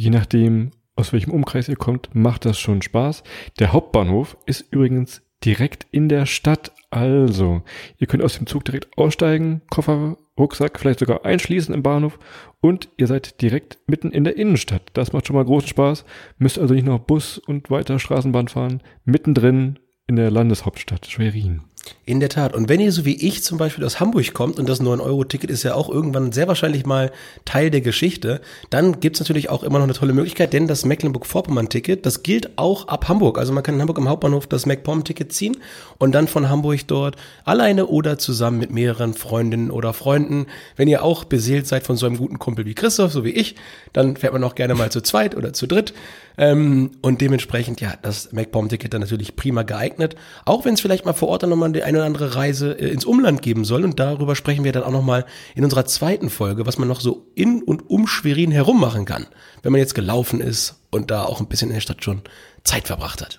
Je 0.00 0.10
nachdem, 0.10 0.70
aus 0.94 1.12
welchem 1.12 1.32
Umkreis 1.32 1.68
ihr 1.68 1.74
kommt, 1.74 2.14
macht 2.14 2.44
das 2.44 2.56
schon 2.56 2.82
Spaß. 2.82 3.24
Der 3.58 3.72
Hauptbahnhof 3.72 4.36
ist 4.46 4.72
übrigens 4.72 5.22
direkt 5.44 5.88
in 5.90 6.08
der 6.08 6.24
Stadt. 6.24 6.70
Also, 6.88 7.62
ihr 7.98 8.06
könnt 8.06 8.22
aus 8.22 8.38
dem 8.38 8.46
Zug 8.46 8.64
direkt 8.64 8.96
aussteigen, 8.96 9.60
Koffer, 9.70 10.16
Rucksack 10.38 10.78
vielleicht 10.78 11.00
sogar 11.00 11.24
einschließen 11.24 11.74
im 11.74 11.82
Bahnhof 11.82 12.20
und 12.60 12.88
ihr 12.96 13.08
seid 13.08 13.42
direkt 13.42 13.78
mitten 13.88 14.12
in 14.12 14.22
der 14.22 14.36
Innenstadt. 14.36 14.82
Das 14.92 15.12
macht 15.12 15.26
schon 15.26 15.34
mal 15.34 15.44
großen 15.44 15.68
Spaß. 15.68 16.04
Müsst 16.38 16.60
also 16.60 16.74
nicht 16.74 16.86
noch 16.86 17.00
Bus 17.00 17.38
und 17.38 17.68
weiter 17.68 17.98
Straßenbahn 17.98 18.46
fahren. 18.46 18.80
Mittendrin 19.04 19.80
in 20.06 20.14
der 20.14 20.30
Landeshauptstadt 20.30 21.06
Schwerin. 21.06 21.62
In 22.04 22.20
der 22.20 22.28
Tat. 22.28 22.54
Und 22.54 22.68
wenn 22.68 22.80
ihr 22.80 22.92
so 22.92 23.04
wie 23.04 23.14
ich 23.14 23.42
zum 23.42 23.58
Beispiel 23.58 23.84
aus 23.84 24.00
Hamburg 24.00 24.32
kommt, 24.32 24.58
und 24.58 24.68
das 24.68 24.80
9-Euro-Ticket 24.80 25.50
ist 25.50 25.62
ja 25.62 25.74
auch 25.74 25.88
irgendwann 25.88 26.32
sehr 26.32 26.48
wahrscheinlich 26.48 26.86
mal 26.86 27.12
Teil 27.44 27.70
der 27.70 27.80
Geschichte, 27.80 28.40
dann 28.70 29.00
gibt's 29.00 29.20
natürlich 29.20 29.50
auch 29.50 29.62
immer 29.62 29.78
noch 29.78 29.84
eine 29.84 29.92
tolle 29.92 30.12
Möglichkeit, 30.12 30.52
denn 30.52 30.66
das 30.66 30.84
Mecklenburg-Vorpommern-Ticket, 30.84 32.06
das 32.06 32.22
gilt 32.22 32.58
auch 32.58 32.88
ab 32.88 33.08
Hamburg. 33.08 33.38
Also 33.38 33.52
man 33.52 33.62
kann 33.62 33.74
in 33.74 33.80
Hamburg 33.80 33.98
am 33.98 34.08
Hauptbahnhof 34.08 34.46
das 34.46 34.66
MacPom-Ticket 34.66 35.32
ziehen 35.32 35.56
und 35.98 36.12
dann 36.12 36.28
von 36.28 36.48
Hamburg 36.48 36.86
dort 36.86 37.16
alleine 37.44 37.86
oder 37.86 38.18
zusammen 38.18 38.58
mit 38.58 38.70
mehreren 38.70 39.14
Freundinnen 39.14 39.70
oder 39.70 39.92
Freunden. 39.92 40.46
Wenn 40.76 40.88
ihr 40.88 41.02
auch 41.02 41.24
beseelt 41.24 41.66
seid 41.66 41.84
von 41.84 41.96
so 41.96 42.06
einem 42.06 42.16
guten 42.16 42.38
Kumpel 42.38 42.64
wie 42.64 42.74
Christoph, 42.74 43.12
so 43.12 43.24
wie 43.24 43.30
ich, 43.30 43.56
dann 43.92 44.16
fährt 44.16 44.32
man 44.32 44.44
auch 44.44 44.54
gerne 44.54 44.74
mal 44.74 44.90
zu 44.90 45.00
zweit 45.00 45.36
oder 45.36 45.52
zu 45.52 45.66
dritt. 45.66 45.92
Ähm, 46.38 46.92
und 47.02 47.20
dementsprechend, 47.20 47.80
ja, 47.80 47.94
das 48.00 48.32
MacPom-Ticket 48.32 48.94
dann 48.94 49.00
natürlich 49.00 49.34
prima 49.34 49.64
geeignet. 49.64 50.14
Auch 50.44 50.64
wenn 50.64 50.74
es 50.74 50.80
vielleicht 50.80 51.04
mal 51.04 51.12
vor 51.12 51.28
Ort 51.28 51.42
dann 51.42 51.50
nochmal 51.50 51.68
die 51.78 51.84
eine 51.84 51.98
oder 51.98 52.06
andere 52.06 52.34
Reise 52.34 52.72
äh, 52.72 52.88
ins 52.88 53.04
Umland 53.04 53.40
geben 53.42 53.64
soll. 53.64 53.84
Und 53.84 53.98
darüber 53.98 54.34
sprechen 54.36 54.64
wir 54.64 54.72
dann 54.72 54.82
auch 54.82 54.90
nochmal 54.90 55.24
in 55.54 55.64
unserer 55.64 55.84
zweiten 55.86 56.28
Folge, 56.28 56.66
was 56.66 56.78
man 56.78 56.88
noch 56.88 57.00
so 57.00 57.30
in 57.34 57.62
und 57.62 57.88
um 57.88 58.06
Schwerin 58.06 58.50
herum 58.50 58.80
machen 58.80 59.04
kann, 59.04 59.26
wenn 59.62 59.72
man 59.72 59.80
jetzt 59.80 59.94
gelaufen 59.94 60.40
ist 60.40 60.82
und 60.90 61.10
da 61.10 61.24
auch 61.24 61.40
ein 61.40 61.46
bisschen 61.46 61.68
in 61.68 61.74
der 61.74 61.80
Stadt 61.80 62.04
schon 62.04 62.22
Zeit 62.64 62.88
verbracht 62.88 63.22
hat. 63.22 63.38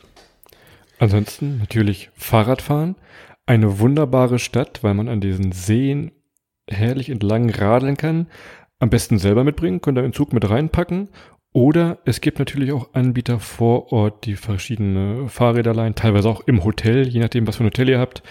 Ansonsten 0.99 1.57
natürlich 1.57 2.09
Fahrradfahren. 2.15 2.95
Eine 3.45 3.79
wunderbare 3.79 4.39
Stadt, 4.39 4.83
weil 4.83 4.93
man 4.93 5.07
an 5.07 5.21
diesen 5.21 5.51
Seen 5.51 6.11
herrlich 6.69 7.09
entlang 7.09 7.49
radeln 7.49 7.97
kann. 7.97 8.27
Am 8.79 8.89
besten 8.89 9.17
selber 9.17 9.43
mitbringen, 9.43 9.81
könnt 9.81 9.97
ihr 9.97 10.03
den 10.03 10.13
Zug 10.13 10.33
mit 10.33 10.49
reinpacken. 10.49 11.09
Oder 11.51 11.97
es 12.05 12.21
gibt 12.21 12.37
natürlich 12.37 12.71
auch 12.71 12.93
Anbieter 12.93 13.39
vor 13.39 13.91
Ort, 13.91 14.25
die 14.25 14.35
verschiedene 14.35 15.27
Fahrräder 15.29 15.73
leihen, 15.73 15.95
teilweise 15.95 16.29
auch 16.29 16.41
im 16.41 16.63
Hotel, 16.63 17.07
je 17.07 17.19
nachdem, 17.19 17.47
was 17.47 17.55
für 17.55 17.63
ein 17.63 17.67
Hotel 17.67 17.89
ihr 17.89 17.99
habt. 17.99 18.21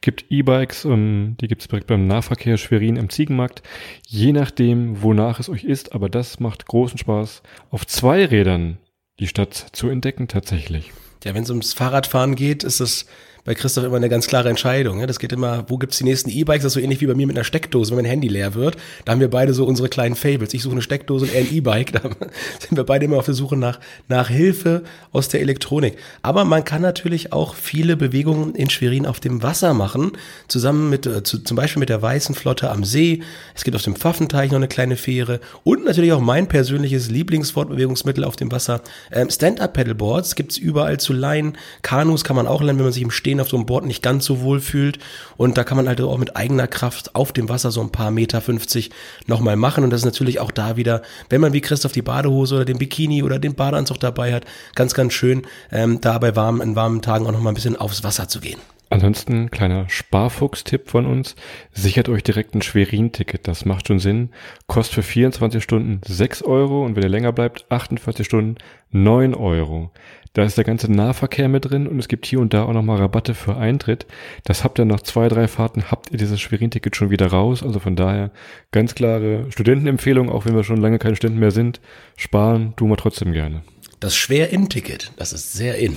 Gibt 0.00 0.26
E-Bikes, 0.30 0.84
ähm, 0.84 1.36
die 1.40 1.48
gibt's 1.48 1.66
direkt 1.66 1.88
beim 1.88 2.06
Nahverkehr 2.06 2.56
Schwerin 2.56 2.98
am 2.98 3.10
Ziegenmarkt. 3.10 3.62
Je 4.06 4.32
nachdem, 4.32 5.02
wonach 5.02 5.40
es 5.40 5.48
euch 5.48 5.64
ist, 5.64 5.92
aber 5.92 6.08
das 6.08 6.38
macht 6.38 6.66
großen 6.66 6.98
Spaß, 6.98 7.42
auf 7.70 7.84
zwei 7.84 8.24
Rädern 8.24 8.78
die 9.18 9.26
Stadt 9.26 9.54
zu 9.72 9.88
entdecken 9.88 10.28
tatsächlich. 10.28 10.92
Ja, 11.24 11.34
wenn 11.34 11.42
es 11.42 11.50
ums 11.50 11.72
Fahrradfahren 11.72 12.36
geht, 12.36 12.62
ist 12.62 12.78
das 12.78 13.06
bei 13.48 13.54
Christoph 13.54 13.84
immer 13.84 13.96
eine 13.96 14.10
ganz 14.10 14.26
klare 14.26 14.50
Entscheidung. 14.50 15.00
Ja? 15.00 15.06
Das 15.06 15.18
geht 15.18 15.32
immer, 15.32 15.64
wo 15.68 15.78
gibt's 15.78 15.96
die 15.96 16.04
nächsten 16.04 16.28
E-Bikes? 16.28 16.64
Das 16.64 16.72
ist 16.72 16.74
so 16.74 16.80
ähnlich 16.80 17.00
wie 17.00 17.06
bei 17.06 17.14
mir 17.14 17.26
mit 17.26 17.34
einer 17.34 17.44
Steckdose, 17.44 17.92
wenn 17.92 17.96
mein 17.96 18.04
Handy 18.04 18.28
leer 18.28 18.52
wird. 18.52 18.76
Da 19.06 19.12
haben 19.12 19.20
wir 19.20 19.30
beide 19.30 19.54
so 19.54 19.64
unsere 19.64 19.88
kleinen 19.88 20.16
Fables. 20.16 20.52
Ich 20.52 20.60
suche 20.60 20.72
eine 20.72 20.82
Steckdose 20.82 21.24
und 21.24 21.32
er 21.32 21.40
ein 21.40 21.50
E-Bike. 21.50 21.92
Da 21.98 22.02
sind 22.02 22.76
wir 22.76 22.84
beide 22.84 23.06
immer 23.06 23.16
auf 23.16 23.24
der 23.24 23.32
Suche 23.32 23.56
nach, 23.56 23.80
nach 24.08 24.28
Hilfe 24.28 24.82
aus 25.12 25.30
der 25.30 25.40
Elektronik. 25.40 25.96
Aber 26.20 26.44
man 26.44 26.62
kann 26.64 26.82
natürlich 26.82 27.32
auch 27.32 27.54
viele 27.54 27.96
Bewegungen 27.96 28.54
in 28.54 28.68
Schwerin 28.68 29.06
auf 29.06 29.18
dem 29.18 29.42
Wasser 29.42 29.72
machen, 29.72 30.12
zusammen 30.48 30.90
mit, 30.90 31.06
äh, 31.06 31.22
zu, 31.22 31.42
zum 31.42 31.56
Beispiel 31.56 31.80
mit 31.80 31.88
der 31.88 32.02
Weißen 32.02 32.34
Flotte 32.34 32.70
am 32.70 32.84
See. 32.84 33.22
Es 33.54 33.64
gibt 33.64 33.74
auf 33.76 33.82
dem 33.82 33.96
Pfaffenteich 33.96 34.50
noch 34.50 34.58
eine 34.58 34.68
kleine 34.68 34.96
Fähre 34.96 35.40
und 35.64 35.86
natürlich 35.86 36.12
auch 36.12 36.20
mein 36.20 36.48
persönliches 36.48 37.08
Lieblingsfortbewegungsmittel 37.08 38.24
auf 38.24 38.36
dem 38.36 38.52
Wasser. 38.52 38.82
Ähm, 39.10 39.30
Stand-Up-Paddleboards 39.30 40.34
gibt's 40.34 40.58
überall 40.58 41.00
zu 41.00 41.14
leihen. 41.14 41.56
Kanus 41.80 42.24
kann 42.24 42.36
man 42.36 42.46
auch 42.46 42.60
leihen, 42.60 42.76
wenn 42.76 42.84
man 42.84 42.92
sich 42.92 43.02
im 43.02 43.10
Stehen 43.10 43.37
Schwerin 43.38 43.40
auf 43.40 43.48
so 43.48 43.56
einem 43.56 43.66
Board 43.66 43.86
nicht 43.86 44.02
ganz 44.02 44.24
so 44.24 44.40
wohl 44.40 44.60
fühlt. 44.60 44.98
Und 45.36 45.56
da 45.56 45.64
kann 45.64 45.76
man 45.76 45.88
halt 45.88 46.00
auch 46.00 46.18
mit 46.18 46.36
eigener 46.36 46.66
Kraft 46.66 47.14
auf 47.14 47.32
dem 47.32 47.48
Wasser 47.48 47.70
so 47.70 47.80
ein 47.80 47.90
paar 47.90 48.10
Meter 48.10 48.40
50 48.40 48.90
nochmal 49.26 49.56
machen. 49.56 49.84
Und 49.84 49.90
das 49.90 50.00
ist 50.00 50.04
natürlich 50.04 50.40
auch 50.40 50.50
da 50.50 50.76
wieder, 50.76 51.02
wenn 51.28 51.40
man 51.40 51.52
wie 51.52 51.60
Christoph 51.60 51.92
die 51.92 52.02
Badehose 52.02 52.56
oder 52.56 52.64
den 52.64 52.78
Bikini 52.78 53.22
oder 53.22 53.38
den 53.38 53.54
Badeanzug 53.54 54.00
dabei 54.00 54.34
hat, 54.34 54.44
ganz, 54.74 54.94
ganz 54.94 55.12
schön, 55.12 55.42
ähm, 55.70 56.00
da 56.00 56.18
bei 56.18 56.36
warmen, 56.36 56.60
in 56.60 56.76
warmen 56.76 57.02
Tagen 57.02 57.26
auch 57.26 57.32
nochmal 57.32 57.52
ein 57.52 57.56
bisschen 57.56 57.76
aufs 57.76 58.04
Wasser 58.04 58.28
zu 58.28 58.40
gehen. 58.40 58.58
Ansonsten 58.90 59.50
kleiner 59.50 59.88
Sparfuchs-Tipp 59.88 60.88
von 60.88 61.04
uns. 61.04 61.36
Sichert 61.72 62.08
euch 62.08 62.22
direkt 62.22 62.54
ein 62.54 62.62
Schwerin-Ticket. 62.62 63.46
Das 63.46 63.64
macht 63.64 63.88
schon 63.88 63.98
Sinn. 63.98 64.30
Kostet 64.66 64.94
für 64.94 65.02
24 65.02 65.62
Stunden 65.62 66.00
6 66.06 66.42
Euro 66.42 66.84
und 66.84 66.96
wenn 66.96 67.02
ihr 67.02 67.10
länger 67.10 67.32
bleibt, 67.32 67.66
48 67.70 68.24
Stunden 68.24 68.56
9 68.90 69.34
Euro. 69.34 69.90
Da 70.32 70.44
ist 70.44 70.56
der 70.56 70.64
ganze 70.64 70.90
Nahverkehr 70.90 71.48
mit 71.48 71.68
drin 71.68 71.86
und 71.86 71.98
es 71.98 72.08
gibt 72.08 72.24
hier 72.24 72.40
und 72.40 72.54
da 72.54 72.64
auch 72.64 72.72
nochmal 72.72 72.98
Rabatte 72.98 73.34
für 73.34 73.56
Eintritt. 73.56 74.06
Das 74.44 74.64
habt 74.64 74.78
ihr 74.78 74.84
nach 74.84 75.00
zwei, 75.00 75.28
drei 75.28 75.48
Fahrten, 75.48 75.90
habt 75.90 76.10
ihr 76.10 76.18
dieses 76.18 76.40
Schwerin-Ticket 76.40 76.96
schon 76.96 77.10
wieder 77.10 77.26
raus. 77.26 77.62
Also 77.62 77.80
von 77.80 77.96
daher 77.96 78.30
ganz 78.70 78.94
klare 78.94 79.50
Studentenempfehlung, 79.50 80.30
auch 80.30 80.46
wenn 80.46 80.54
wir 80.54 80.64
schon 80.64 80.80
lange 80.80 80.98
keine 80.98 81.16
Studenten 81.16 81.40
mehr 81.40 81.50
sind. 81.50 81.80
Sparen 82.16 82.74
tun 82.76 82.88
wir 82.88 82.96
trotzdem 82.96 83.32
gerne. 83.32 83.62
Das 84.00 84.14
Schwer-In-Ticket, 84.14 85.12
das 85.16 85.32
ist 85.32 85.52
sehr 85.52 85.76
in. 85.76 85.96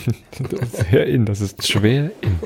sehr 0.89 1.05
in, 1.05 1.25
das 1.25 1.39
ist 1.39 1.67
schwer 1.67 2.11
in. 2.21 2.39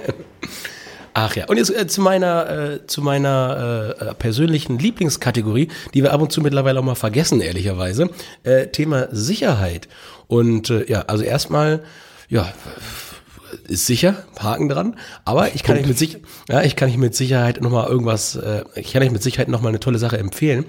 Ach 1.13 1.33
ja, 1.37 1.45
und 1.45 1.55
jetzt 1.55 1.69
äh, 1.69 1.87
zu 1.87 2.01
meiner, 2.01 2.49
äh, 2.49 2.87
zu 2.87 3.01
meiner 3.01 3.95
äh, 3.97 4.13
persönlichen 4.15 4.77
Lieblingskategorie, 4.77 5.69
die 5.93 6.03
wir 6.03 6.11
ab 6.11 6.21
und 6.21 6.29
zu 6.29 6.41
mittlerweile 6.41 6.77
auch 6.77 6.83
mal 6.83 6.95
vergessen, 6.95 7.39
ehrlicherweise. 7.39 8.09
Äh, 8.43 8.67
Thema 8.67 9.07
Sicherheit. 9.13 9.87
Und 10.27 10.69
äh, 10.69 10.91
ja, 10.91 11.03
also 11.03 11.23
erstmal, 11.23 11.83
ja, 12.27 12.51
ist 13.67 13.85
sicher, 13.85 14.25
Haken 14.37 14.67
dran, 14.67 14.97
aber 15.23 15.55
ich 15.55 15.63
kann 15.63 15.77
euch 15.77 15.85
mit 15.85 15.97
Sicherheit, 15.97 16.25
ja, 16.49 16.63
ich 16.63 16.75
kann 16.75 16.89
euch 16.89 16.97
mit 16.97 17.15
Sicherheit 17.15 17.61
noch 17.61 17.71
mal 17.71 17.87
irgendwas, 17.87 18.35
äh, 18.35 18.65
ich 18.75 18.91
kann 18.91 19.01
euch 19.01 19.11
mit 19.11 19.23
Sicherheit 19.23 19.47
noch 19.47 19.61
mal 19.61 19.69
eine 19.69 19.79
tolle 19.79 19.99
Sache 19.99 20.17
empfehlen. 20.17 20.65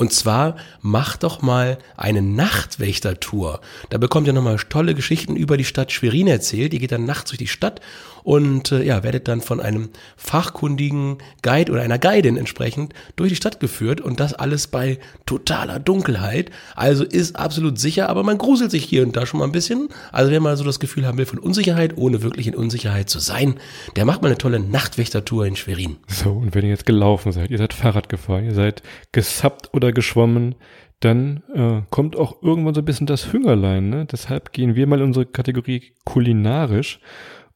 Und 0.00 0.14
zwar 0.14 0.56
macht 0.80 1.24
doch 1.24 1.42
mal 1.42 1.76
eine 1.94 2.22
Nachtwächtertour. 2.22 3.60
Da 3.90 3.98
bekommt 3.98 4.26
ihr 4.26 4.32
noch 4.32 4.42
mal 4.42 4.56
tolle 4.56 4.94
Geschichten 4.94 5.36
über 5.36 5.58
die 5.58 5.64
Stadt 5.66 5.92
Schwerin 5.92 6.26
erzählt. 6.26 6.72
Ihr 6.72 6.80
geht 6.80 6.92
dann 6.92 7.04
nachts 7.04 7.28
durch 7.28 7.38
die 7.38 7.46
Stadt 7.46 7.82
und 8.22 8.72
äh, 8.72 8.82
ja, 8.82 9.02
werdet 9.02 9.28
dann 9.28 9.40
von 9.40 9.60
einem 9.60 9.90
fachkundigen 10.16 11.18
Guide 11.42 11.72
oder 11.72 11.82
einer 11.82 11.98
Guidin 11.98 12.36
entsprechend 12.36 12.94
durch 13.16 13.30
die 13.30 13.36
Stadt 13.36 13.60
geführt 13.60 14.00
und 14.00 14.20
das 14.20 14.34
alles 14.34 14.66
bei 14.66 14.98
totaler 15.26 15.78
Dunkelheit. 15.78 16.50
Also 16.74 17.04
ist 17.04 17.36
absolut 17.36 17.78
sicher, 17.78 18.08
aber 18.08 18.22
man 18.22 18.38
gruselt 18.38 18.70
sich 18.70 18.84
hier 18.84 19.02
und 19.02 19.16
da 19.16 19.26
schon 19.26 19.40
mal 19.40 19.46
ein 19.46 19.52
bisschen. 19.52 19.88
Also 20.12 20.30
wer 20.30 20.40
mal 20.40 20.56
so 20.56 20.64
das 20.64 20.80
Gefühl 20.80 21.06
haben 21.06 21.18
will 21.18 21.26
von 21.26 21.38
Unsicherheit, 21.38 21.96
ohne 21.96 22.22
wirklich 22.22 22.46
in 22.46 22.54
Unsicherheit 22.54 23.10
zu 23.10 23.18
sein, 23.18 23.56
der 23.96 24.04
macht 24.04 24.22
mal 24.22 24.28
eine 24.28 24.38
tolle 24.38 24.60
Nachtwächtertour 24.60 25.46
in 25.46 25.56
Schwerin. 25.56 25.96
So, 26.08 26.30
und 26.30 26.54
wenn 26.54 26.64
ihr 26.64 26.70
jetzt 26.70 26.86
gelaufen 26.86 27.32
seid, 27.32 27.50
ihr 27.50 27.58
seid 27.58 27.72
Fahrrad 27.72 28.08
gefahren, 28.08 28.44
ihr 28.44 28.54
seid 28.54 28.82
gesappt 29.12 29.70
oder 29.72 29.89
geschwommen, 29.92 30.54
dann 31.00 31.42
äh, 31.54 31.82
kommt 31.90 32.16
auch 32.16 32.42
irgendwann 32.42 32.74
so 32.74 32.82
ein 32.82 32.84
bisschen 32.84 33.06
das 33.06 33.32
Hüngerlein. 33.32 33.88
Ne? 33.88 34.06
Deshalb 34.10 34.52
gehen 34.52 34.74
wir 34.74 34.86
mal 34.86 34.98
in 34.98 35.06
unsere 35.06 35.26
Kategorie 35.26 35.92
kulinarisch 36.04 37.00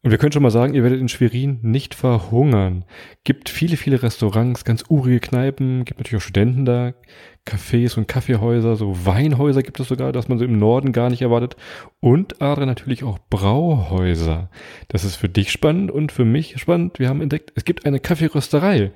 und 0.05 0.11
wir 0.11 0.19
können 0.19 0.33
schon 0.33 0.43
mal 0.43 0.51
sagen, 0.51 0.75
ihr 0.75 0.83
werdet 0.83 1.01
in 1.01 1.09
Schwerin 1.09 1.61
nicht 1.63 1.95
verhungern. 1.95 2.85
Gibt 3.25 3.49
viele, 3.49 3.79
viele 3.79 4.03
Restaurants, 4.03 4.67
ganz 4.67 4.85
urige 4.91 5.19
Kneipen, 5.19 5.87
gibt 5.87 5.99
natürlich 5.99 6.23
auch 6.23 6.27
Studenten 6.27 6.67
da, 6.67 6.93
Cafés 7.47 7.97
und 7.97 8.07
Kaffeehäuser, 8.07 8.77
so 8.77 9.07
Weinhäuser 9.07 9.63
gibt 9.63 9.81
es 9.81 9.89
sogar, 9.89 10.13
dass 10.13 10.29
man 10.29 10.39
so 10.39 10.45
im 10.45 10.59
Norden 10.59 10.93
gar 10.93 11.09
nicht 11.09 11.23
erwartet. 11.23 11.57
Und 12.01 12.43
Adrian 12.43 12.69
natürlich 12.69 13.03
auch 13.03 13.19
Brauhäuser. 13.31 14.51
Das 14.89 15.05
ist 15.05 15.17
für 15.17 15.31
dich 15.31 15.51
spannend 15.51 15.91
und 15.91 16.13
für 16.13 16.27
mich 16.27 16.59
spannend. 16.61 16.99
Wir 16.99 17.09
haben 17.09 17.23
entdeckt, 17.23 17.53
es 17.55 17.65
gibt 17.65 17.87
eine 17.87 17.99
Kaffeerösterei. 17.99 18.93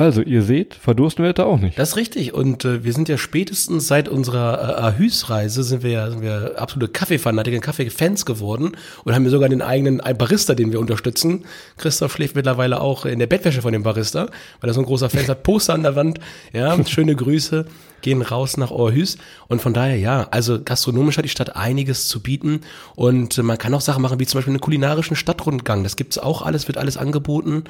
Also, 0.00 0.22
ihr 0.22 0.42
seht, 0.42 0.74
verdursten 0.74 1.22
wir 1.22 1.34
da 1.34 1.44
auch 1.44 1.58
nicht. 1.58 1.78
Das 1.78 1.90
ist 1.90 1.96
richtig. 1.96 2.32
Und 2.32 2.64
äh, 2.64 2.84
wir 2.84 2.94
sind 2.94 3.10
ja 3.10 3.18
spätestens 3.18 3.86
seit 3.86 4.08
unserer 4.08 4.78
äh, 4.78 4.80
Ahüs-Reise 4.80 5.62
sind 5.62 5.82
wir 5.82 5.90
ja 5.90 6.10
sind 6.10 6.22
wir 6.22 6.54
absolute 6.56 6.90
Kaffeefanatiker, 6.90 7.58
Kaffeefans 7.58 8.24
geworden 8.24 8.72
und 9.04 9.14
haben 9.14 9.24
wir 9.24 9.30
sogar 9.30 9.50
den 9.50 9.60
eigenen 9.60 9.98
Barista, 10.16 10.54
den 10.54 10.72
wir 10.72 10.80
unterstützen. 10.80 11.44
Christoph 11.76 12.14
schläft 12.14 12.34
mittlerweile 12.34 12.80
auch 12.80 13.04
in 13.04 13.18
der 13.18 13.26
Bettwäsche 13.26 13.60
von 13.60 13.74
dem 13.74 13.82
Barista, 13.82 14.28
weil 14.60 14.70
er 14.70 14.72
so 14.72 14.80
ein 14.80 14.86
großer 14.86 15.10
Fan 15.10 15.28
hat. 15.28 15.42
Poster 15.42 15.74
an 15.74 15.82
der 15.82 15.96
Wand. 15.96 16.18
Ja, 16.54 16.82
schöne 16.86 17.14
Grüße 17.14 17.66
gehen 18.00 18.22
raus 18.22 18.56
nach 18.56 18.70
Aarhus. 18.70 19.18
Und 19.48 19.60
von 19.60 19.74
daher, 19.74 19.98
ja, 19.98 20.28
also 20.30 20.62
gastronomisch 20.62 21.18
hat 21.18 21.26
die 21.26 21.30
Stadt 21.30 21.56
einiges 21.56 22.08
zu 22.08 22.22
bieten. 22.22 22.62
Und 22.96 23.36
äh, 23.36 23.42
man 23.42 23.58
kann 23.58 23.74
auch 23.74 23.82
Sachen 23.82 24.00
machen, 24.00 24.18
wie 24.18 24.26
zum 24.26 24.38
Beispiel 24.38 24.52
einen 24.52 24.60
kulinarischen 24.60 25.14
Stadtrundgang. 25.16 25.82
Das 25.82 25.96
gibt's 25.96 26.16
auch 26.16 26.40
alles, 26.40 26.68
wird 26.68 26.78
alles 26.78 26.96
angeboten. 26.96 27.64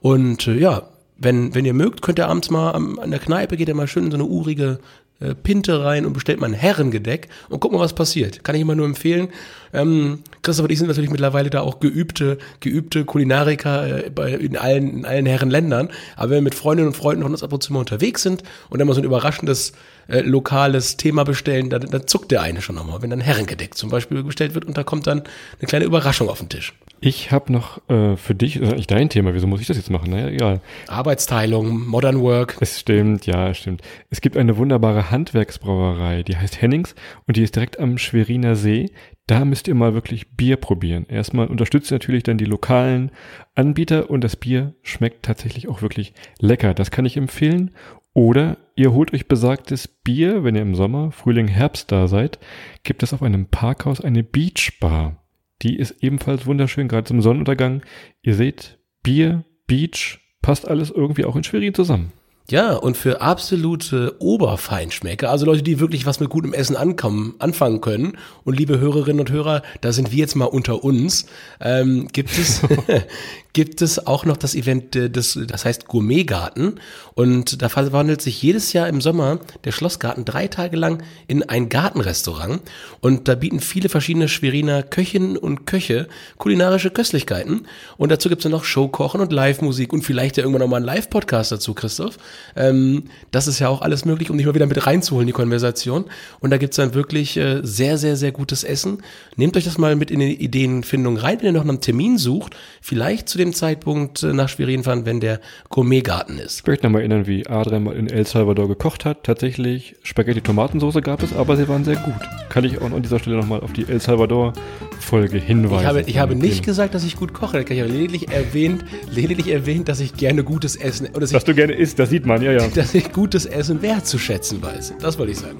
Und 0.00 0.46
äh, 0.46 0.54
ja, 0.54 0.84
wenn, 1.22 1.54
wenn 1.54 1.64
ihr 1.64 1.74
mögt, 1.74 2.02
könnt 2.02 2.18
ihr 2.18 2.28
abends 2.28 2.50
mal 2.50 2.72
am, 2.72 2.98
an 2.98 3.10
der 3.10 3.20
Kneipe, 3.20 3.56
geht 3.56 3.68
ihr 3.68 3.74
mal 3.74 3.86
schön 3.86 4.06
in 4.06 4.10
so 4.10 4.16
eine 4.16 4.24
urige 4.24 4.78
äh, 5.22 5.34
Pinte 5.34 5.84
rein 5.84 6.04
und 6.04 6.12
bestellt 6.12 6.40
mal 6.40 6.46
ein 6.46 6.54
Herrengedeck 6.54 7.28
und 7.48 7.60
guckt 7.60 7.72
mal, 7.72 7.80
was 7.80 7.94
passiert. 7.94 8.42
Kann 8.44 8.54
ich 8.54 8.62
immer 8.62 8.74
nur 8.74 8.86
empfehlen. 8.86 9.28
Ähm, 9.72 10.22
Christoph 10.42 10.64
und 10.64 10.72
ich 10.72 10.78
sind 10.78 10.88
natürlich 10.88 11.10
mittlerweile 11.10 11.50
da 11.50 11.60
auch 11.60 11.80
geübte, 11.80 12.38
geübte 12.60 13.04
Kulinariker 13.04 14.06
äh, 14.06 14.10
bei, 14.10 14.32
in 14.32 14.56
allen, 14.56 14.98
in 14.98 15.04
allen 15.04 15.26
Herrenländern. 15.26 15.90
Aber 16.16 16.30
wenn 16.30 16.38
wir 16.38 16.42
mit 16.42 16.54
Freundinnen 16.54 16.88
und 16.88 16.96
Freunden 16.96 17.22
von 17.22 17.32
uns 17.32 17.42
ab 17.42 17.52
und 17.52 17.62
zu 17.62 17.72
mal 17.72 17.80
unterwegs 17.80 18.22
sind 18.22 18.42
und 18.68 18.78
dann 18.78 18.88
mal 18.88 18.94
so 18.94 19.00
ein 19.00 19.04
überraschendes 19.04 19.72
äh, 20.08 20.20
lokales 20.20 20.96
Thema 20.96 21.24
bestellen, 21.24 21.70
dann, 21.70 21.82
dann 21.82 22.06
zuckt 22.06 22.32
der 22.32 22.42
eine 22.42 22.60
schon 22.60 22.74
nochmal, 22.74 23.02
wenn 23.02 23.10
dann 23.10 23.20
Herrengedeck 23.20 23.76
zum 23.76 23.90
Beispiel 23.90 24.22
bestellt 24.24 24.54
wird 24.54 24.64
und 24.64 24.76
da 24.76 24.82
kommt 24.82 25.06
dann 25.06 25.20
eine 25.20 25.68
kleine 25.68 25.84
Überraschung 25.84 26.28
auf 26.28 26.40
den 26.40 26.48
Tisch. 26.48 26.74
Ich 27.04 27.32
habe 27.32 27.52
noch 27.52 27.80
äh, 27.90 28.16
für 28.16 28.36
dich, 28.36 28.60
das 28.60 28.68
ist 28.68 28.72
eigentlich 28.72 28.86
dein 28.86 29.08
Thema, 29.08 29.34
wieso 29.34 29.48
muss 29.48 29.60
ich 29.60 29.66
das 29.66 29.76
jetzt 29.76 29.90
machen? 29.90 30.12
Naja, 30.12 30.28
egal. 30.28 30.60
Arbeitsteilung, 30.86 31.84
Modern 31.88 32.20
Work. 32.20 32.58
Es 32.60 32.78
stimmt, 32.78 33.26
ja, 33.26 33.48
es 33.48 33.58
stimmt. 33.58 33.82
Es 34.08 34.20
gibt 34.20 34.36
eine 34.36 34.56
wunderbare 34.56 35.10
Handwerksbrauerei, 35.10 36.22
die 36.22 36.36
heißt 36.36 36.62
Hennings 36.62 36.94
und 37.26 37.36
die 37.36 37.42
ist 37.42 37.56
direkt 37.56 37.80
am 37.80 37.98
Schweriner 37.98 38.54
See. 38.54 38.92
Da 39.26 39.44
müsst 39.44 39.66
ihr 39.66 39.74
mal 39.74 39.94
wirklich 39.94 40.36
Bier 40.36 40.56
probieren. 40.56 41.04
Erstmal 41.08 41.48
unterstützt 41.48 41.90
ihr 41.90 41.96
natürlich 41.96 42.22
dann 42.22 42.38
die 42.38 42.44
lokalen 42.44 43.10
Anbieter 43.56 44.08
und 44.08 44.22
das 44.22 44.36
Bier 44.36 44.74
schmeckt 44.82 45.24
tatsächlich 45.24 45.66
auch 45.66 45.82
wirklich 45.82 46.14
lecker. 46.38 46.72
Das 46.72 46.92
kann 46.92 47.04
ich 47.04 47.16
empfehlen. 47.16 47.72
Oder 48.14 48.58
ihr 48.76 48.92
holt 48.92 49.12
euch 49.12 49.26
besagtes 49.26 49.88
Bier, 49.88 50.44
wenn 50.44 50.54
ihr 50.54 50.62
im 50.62 50.76
Sommer, 50.76 51.10
Frühling, 51.10 51.48
Herbst 51.48 51.90
da 51.90 52.06
seid, 52.06 52.38
gibt 52.84 53.02
es 53.02 53.12
auf 53.12 53.24
einem 53.24 53.46
Parkhaus 53.46 54.00
eine 54.00 54.22
Beachbar. 54.22 55.21
Die 55.62 55.76
ist 55.76 55.96
ebenfalls 56.00 56.46
wunderschön, 56.46 56.88
gerade 56.88 57.06
zum 57.06 57.22
Sonnenuntergang. 57.22 57.82
Ihr 58.22 58.34
seht, 58.34 58.78
Bier, 59.02 59.44
Beach, 59.66 60.18
passt 60.42 60.66
alles 60.66 60.90
irgendwie 60.90 61.24
auch 61.24 61.36
in 61.36 61.44
Schwerin 61.44 61.74
zusammen. 61.74 62.12
Ja, 62.50 62.74
und 62.74 62.96
für 62.96 63.20
absolute 63.20 64.16
Oberfeinschmecker, 64.18 65.30
also 65.30 65.46
Leute, 65.46 65.62
die 65.62 65.78
wirklich 65.78 66.06
was 66.06 66.18
mit 66.18 66.28
gutem 66.28 66.52
Essen 66.52 66.74
ankommen, 66.74 67.36
anfangen 67.38 67.80
können, 67.80 68.18
und 68.44 68.58
liebe 68.58 68.80
Hörerinnen 68.80 69.20
und 69.20 69.30
Hörer, 69.30 69.62
da 69.80 69.92
sind 69.92 70.10
wir 70.10 70.18
jetzt 70.18 70.34
mal 70.34 70.46
unter 70.46 70.82
uns, 70.82 71.26
ähm, 71.60 72.08
gibt 72.12 72.36
es 72.36 72.60
gibt 73.52 73.82
es 73.82 74.06
auch 74.06 74.24
noch 74.24 74.36
das 74.36 74.54
Event, 74.54 74.96
äh, 74.96 75.10
das, 75.10 75.38
das 75.46 75.64
heißt 75.64 75.86
Gourmetgarten. 75.86 76.80
Und 77.14 77.60
da 77.60 77.68
verwandelt 77.68 78.22
sich 78.22 78.42
jedes 78.42 78.72
Jahr 78.72 78.88
im 78.88 79.00
Sommer 79.00 79.40
der 79.64 79.72
Schlossgarten 79.72 80.24
drei 80.24 80.48
Tage 80.48 80.76
lang 80.76 81.02
in 81.26 81.42
ein 81.42 81.68
Gartenrestaurant. 81.68 82.62
Und 83.00 83.28
da 83.28 83.34
bieten 83.34 83.60
viele 83.60 83.88
verschiedene 83.88 84.28
Schweriner 84.28 84.82
Köchinnen 84.82 85.36
und 85.36 85.66
Köche 85.66 86.08
kulinarische 86.38 86.90
Köstlichkeiten. 86.90 87.66
Und 87.98 88.10
dazu 88.10 88.28
gibt 88.28 88.40
es 88.40 88.44
dann 88.44 88.52
noch 88.52 88.64
Showkochen 88.64 89.20
und 89.20 89.32
Live-Musik 89.32 89.92
und 89.92 90.02
vielleicht 90.02 90.36
ja 90.36 90.44
irgendwann 90.44 90.62
noch 90.62 90.68
mal 90.68 90.76
einen 90.76 90.86
Live-Podcast 90.86 91.52
dazu, 91.52 91.74
Christoph. 91.74 92.16
Ähm, 92.56 93.04
das 93.30 93.46
ist 93.46 93.58
ja 93.58 93.68
auch 93.68 93.82
alles 93.82 94.04
möglich, 94.04 94.30
um 94.30 94.38
dich 94.38 94.46
mal 94.46 94.54
wieder 94.54 94.66
mit 94.66 94.86
reinzuholen, 94.86 95.26
die 95.26 95.32
Konversation. 95.32 96.06
Und 96.40 96.50
da 96.50 96.56
gibt's 96.56 96.76
dann 96.76 96.94
wirklich 96.94 97.36
äh, 97.36 97.60
sehr, 97.62 97.98
sehr, 97.98 98.16
sehr 98.16 98.32
gutes 98.32 98.64
Essen. 98.64 99.02
Nehmt 99.36 99.56
euch 99.56 99.64
das 99.64 99.76
mal 99.76 99.96
mit 99.96 100.10
in 100.10 100.20
die 100.20 100.42
Ideenfindung 100.42 101.18
rein, 101.18 101.38
wenn 101.40 101.48
ihr 101.48 101.52
noch 101.52 101.68
einen 101.68 101.80
Termin 101.80 102.16
sucht. 102.16 102.56
Vielleicht 102.80 103.28
zu 103.28 103.41
dem 103.42 103.52
Zeitpunkt 103.52 104.22
äh, 104.22 104.32
nach 104.32 104.48
Schwerin 104.48 104.84
fahren, 104.84 105.04
wenn 105.04 105.20
der 105.20 105.40
Gourmetgarten 105.68 106.38
ist. 106.38 106.60
Ich 106.60 106.66
möchte 106.66 106.86
nochmal 106.86 107.02
erinnern, 107.02 107.26
wie 107.26 107.46
Adrian 107.46 107.84
mal 107.84 107.96
in 107.96 108.08
El 108.08 108.26
Salvador 108.26 108.68
gekocht 108.68 109.04
hat. 109.04 109.24
Tatsächlich 109.24 109.96
Spaghetti-Tomatensoße 110.02 111.02
gab 111.02 111.22
es, 111.22 111.34
aber 111.34 111.56
sie 111.56 111.68
waren 111.68 111.84
sehr 111.84 111.96
gut. 111.96 112.14
Kann 112.48 112.64
ich 112.64 112.80
auch 112.80 112.90
an 112.90 113.02
dieser 113.02 113.18
Stelle 113.18 113.36
nochmal 113.36 113.60
auf 113.60 113.72
die 113.72 113.86
El 113.88 114.00
Salvador-Folge 114.00 115.38
hinweisen. 115.38 115.80
Ich 115.80 115.86
habe, 115.86 116.00
ich 116.02 116.18
habe 116.18 116.34
nicht 116.34 116.64
gesagt, 116.64 116.94
dass 116.94 117.04
ich 117.04 117.16
gut 117.16 117.32
koche. 117.32 117.60
Ich 117.60 117.80
habe 117.80 117.90
lediglich 117.90 118.30
erwähnt, 118.30 118.84
lediglich 119.10 119.48
erwähnt, 119.48 119.88
dass 119.88 120.00
ich 120.00 120.14
gerne 120.14 120.44
gutes 120.44 120.76
Essen, 120.76 121.08
oder 121.08 121.20
dass, 121.20 121.30
dass 121.30 121.44
du 121.44 121.54
gerne 121.54 121.72
isst, 121.72 121.98
das 121.98 122.10
sieht 122.10 122.26
man, 122.26 122.42
ja, 122.42 122.52
ja. 122.52 122.66
Dass 122.74 122.94
ich 122.94 123.12
gutes 123.12 123.46
Essen 123.46 123.82
wertzuschätzen 123.82 124.62
weiß. 124.62 124.94
Das 125.00 125.18
wollte 125.18 125.32
ich 125.32 125.38
sagen. 125.38 125.58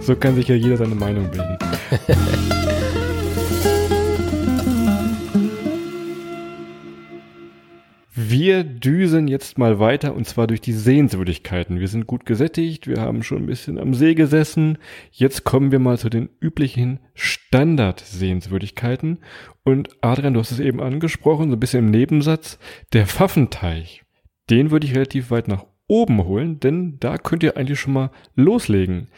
So 0.00 0.16
kann 0.16 0.34
sich 0.34 0.48
ja 0.48 0.54
jeder 0.54 0.76
seine 0.76 0.94
Meinung 0.94 1.30
bilden. 1.30 1.58
Wir 8.32 8.62
düsen 8.62 9.26
jetzt 9.26 9.58
mal 9.58 9.80
weiter 9.80 10.14
und 10.14 10.24
zwar 10.24 10.46
durch 10.46 10.60
die 10.60 10.72
Sehenswürdigkeiten. 10.72 11.80
Wir 11.80 11.88
sind 11.88 12.06
gut 12.06 12.26
gesättigt, 12.26 12.86
wir 12.86 13.00
haben 13.00 13.24
schon 13.24 13.38
ein 13.38 13.46
bisschen 13.46 13.76
am 13.76 13.92
See 13.92 14.14
gesessen. 14.14 14.78
Jetzt 15.10 15.42
kommen 15.42 15.72
wir 15.72 15.80
mal 15.80 15.98
zu 15.98 16.10
den 16.10 16.28
üblichen 16.38 17.00
Standard-Sehenswürdigkeiten. 17.14 19.18
Und 19.64 19.88
Adrian, 20.00 20.34
du 20.34 20.38
hast 20.38 20.52
es 20.52 20.60
eben 20.60 20.80
angesprochen, 20.80 21.50
so 21.50 21.56
ein 21.56 21.60
bisschen 21.60 21.86
im 21.86 21.90
Nebensatz. 21.90 22.60
Der 22.92 23.08
Pfaffenteich, 23.08 24.04
den 24.48 24.70
würde 24.70 24.86
ich 24.86 24.94
relativ 24.94 25.32
weit 25.32 25.48
nach 25.48 25.66
oben 25.88 26.24
holen, 26.24 26.60
denn 26.60 27.00
da 27.00 27.18
könnt 27.18 27.42
ihr 27.42 27.56
eigentlich 27.56 27.80
schon 27.80 27.94
mal 27.94 28.12
loslegen. 28.36 29.08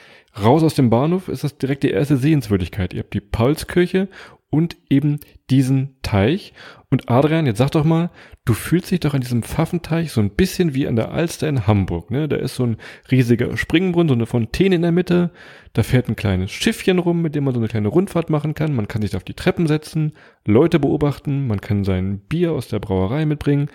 Raus 0.43 0.63
aus 0.63 0.75
dem 0.75 0.89
Bahnhof 0.89 1.29
ist 1.29 1.45
das 1.45 1.59
direkt 1.59 1.83
die 1.83 1.91
erste 1.91 2.17
Sehenswürdigkeit. 2.17 2.95
Ihr 2.95 3.01
habt 3.01 3.13
die 3.13 3.21
Paulskirche 3.21 4.09
und 4.53 4.77
eben 4.91 5.19
diesen 5.49 5.97
Teich. 6.03 6.53
Und 6.91 7.09
Adrian, 7.09 7.47
jetzt 7.47 7.57
sag 7.57 7.71
doch 7.71 7.85
mal, 7.85 8.11
du 8.45 8.53
fühlst 8.53 8.91
dich 8.91 9.01
doch 9.01 9.15
an 9.15 9.23
diesem 9.23 9.43
Pfaffenteich 9.43 10.13
so 10.13 10.21
ein 10.21 10.29
bisschen 10.29 10.75
wie 10.75 10.87
an 10.87 10.95
der 10.95 11.11
Alster 11.11 11.49
in 11.49 11.67
Hamburg. 11.67 12.11
Ne? 12.11 12.29
Da 12.29 12.37
ist 12.37 12.57
so 12.57 12.67
ein 12.67 12.77
riesiger 13.11 13.57
Springbrunnen, 13.57 14.09
so 14.09 14.15
eine 14.15 14.27
Fontäne 14.27 14.75
in 14.75 14.83
der 14.83 14.93
Mitte. 14.93 15.31
Da 15.73 15.83
fährt 15.83 16.09
ein 16.09 16.17
kleines 16.17 16.51
Schiffchen 16.51 16.99
rum, 16.99 17.23
mit 17.23 17.35
dem 17.35 17.45
man 17.45 17.55
so 17.55 17.61
eine 17.61 17.69
kleine 17.69 17.89
Rundfahrt 17.89 18.29
machen 18.29 18.53
kann. 18.53 18.75
Man 18.75 18.89
kann 18.89 19.01
sich 19.01 19.13
da 19.13 19.17
auf 19.17 19.25
die 19.25 19.33
Treppen 19.33 19.67
setzen, 19.67 20.13
Leute 20.45 20.79
beobachten, 20.79 21.47
man 21.47 21.63
kann 21.63 21.83
sein 21.83 22.19
Bier 22.19 22.53
aus 22.53 22.69
der 22.69 22.79
Brauerei 22.79 23.25
mitbringen. 23.25 23.71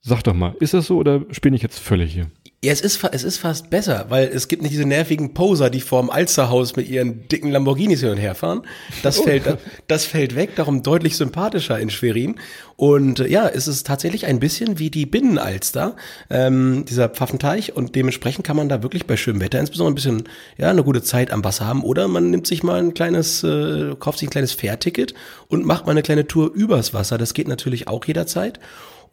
Sag 0.00 0.22
doch 0.22 0.34
mal, 0.34 0.54
ist 0.58 0.72
das 0.72 0.86
so 0.86 0.96
oder 0.96 1.22
spinne 1.32 1.56
ich 1.56 1.62
jetzt 1.62 1.78
völlig 1.78 2.14
hier? 2.14 2.30
Ja, 2.64 2.72
es 2.72 2.80
ist, 2.80 3.04
es 3.12 3.24
ist 3.24 3.36
fast 3.36 3.68
besser, 3.68 4.06
weil 4.08 4.26
es 4.26 4.48
gibt 4.48 4.62
nicht 4.62 4.72
diese 4.72 4.86
nervigen 4.86 5.34
Poser, 5.34 5.68
die 5.68 5.82
vorm 5.82 6.08
Alsterhaus 6.08 6.76
mit 6.76 6.88
ihren 6.88 7.28
dicken 7.28 7.50
Lamborghinis 7.50 8.00
hin 8.00 8.08
und 8.08 8.16
her 8.16 8.34
fahren. 8.34 8.62
Das 9.02 9.18
oh. 9.18 9.24
fällt, 9.24 9.58
das 9.86 10.06
fällt 10.06 10.34
weg, 10.34 10.56
darum 10.56 10.82
deutlich 10.82 11.18
sympathischer 11.18 11.78
in 11.78 11.90
Schwerin. 11.90 12.36
Und 12.76 13.20
äh, 13.20 13.28
ja, 13.28 13.46
es 13.48 13.68
ist 13.68 13.86
tatsächlich 13.86 14.24
ein 14.24 14.40
bisschen 14.40 14.78
wie 14.78 14.88
die 14.88 15.04
Binnenalster, 15.04 15.94
ähm, 16.30 16.86
dieser 16.88 17.10
Pfaffenteich. 17.10 17.76
Und 17.76 17.96
dementsprechend 17.96 18.46
kann 18.46 18.56
man 18.56 18.70
da 18.70 18.82
wirklich 18.82 19.06
bei 19.06 19.18
schönem 19.18 19.42
Wetter 19.42 19.60
insbesondere 19.60 19.92
ein 19.92 19.96
bisschen, 19.96 20.24
ja, 20.56 20.70
eine 20.70 20.84
gute 20.84 21.02
Zeit 21.02 21.32
am 21.32 21.44
Wasser 21.44 21.66
haben. 21.66 21.84
Oder 21.84 22.08
man 22.08 22.30
nimmt 22.30 22.46
sich 22.46 22.62
mal 22.62 22.78
ein 22.78 22.94
kleines, 22.94 23.44
äh, 23.44 23.94
kauft 24.00 24.20
sich 24.20 24.28
ein 24.28 24.32
kleines 24.32 24.54
Fährticket 24.54 25.12
und 25.48 25.66
macht 25.66 25.84
mal 25.84 25.90
eine 25.90 26.02
kleine 26.02 26.26
Tour 26.26 26.50
übers 26.54 26.94
Wasser. 26.94 27.18
Das 27.18 27.34
geht 27.34 27.46
natürlich 27.46 27.88
auch 27.88 28.06
jederzeit. 28.06 28.58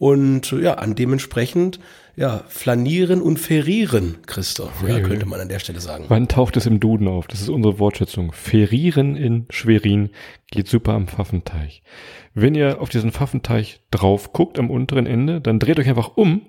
Und 0.02 0.50
ja, 0.50 0.74
an 0.74 0.96
dementsprechend 0.96 1.78
ja, 2.16 2.42
flanieren 2.48 3.22
und 3.22 3.38
ferieren, 3.38 4.16
Christoph, 4.26 4.82
ja, 4.84 4.98
könnte 4.98 5.26
man 5.26 5.38
an 5.38 5.48
der 5.48 5.60
Stelle 5.60 5.78
sagen. 5.78 6.06
Wann 6.08 6.26
taucht 6.26 6.56
es 6.56 6.66
im 6.66 6.80
Duden 6.80 7.06
auf? 7.06 7.28
Das 7.28 7.40
ist 7.40 7.48
unsere 7.48 7.78
Wortschätzung. 7.78 8.32
Ferieren 8.32 9.14
in 9.14 9.46
Schwerin 9.50 10.10
geht 10.50 10.66
super 10.66 10.94
am 10.94 11.06
Pfaffenteich. 11.06 11.84
Wenn 12.34 12.56
ihr 12.56 12.80
auf 12.80 12.88
diesen 12.88 13.12
Pfaffenteich 13.12 13.78
drauf 13.92 14.32
guckt 14.32 14.58
am 14.58 14.72
unteren 14.72 15.06
Ende, 15.06 15.40
dann 15.40 15.60
dreht 15.60 15.78
euch 15.78 15.88
einfach 15.88 16.16
um 16.16 16.46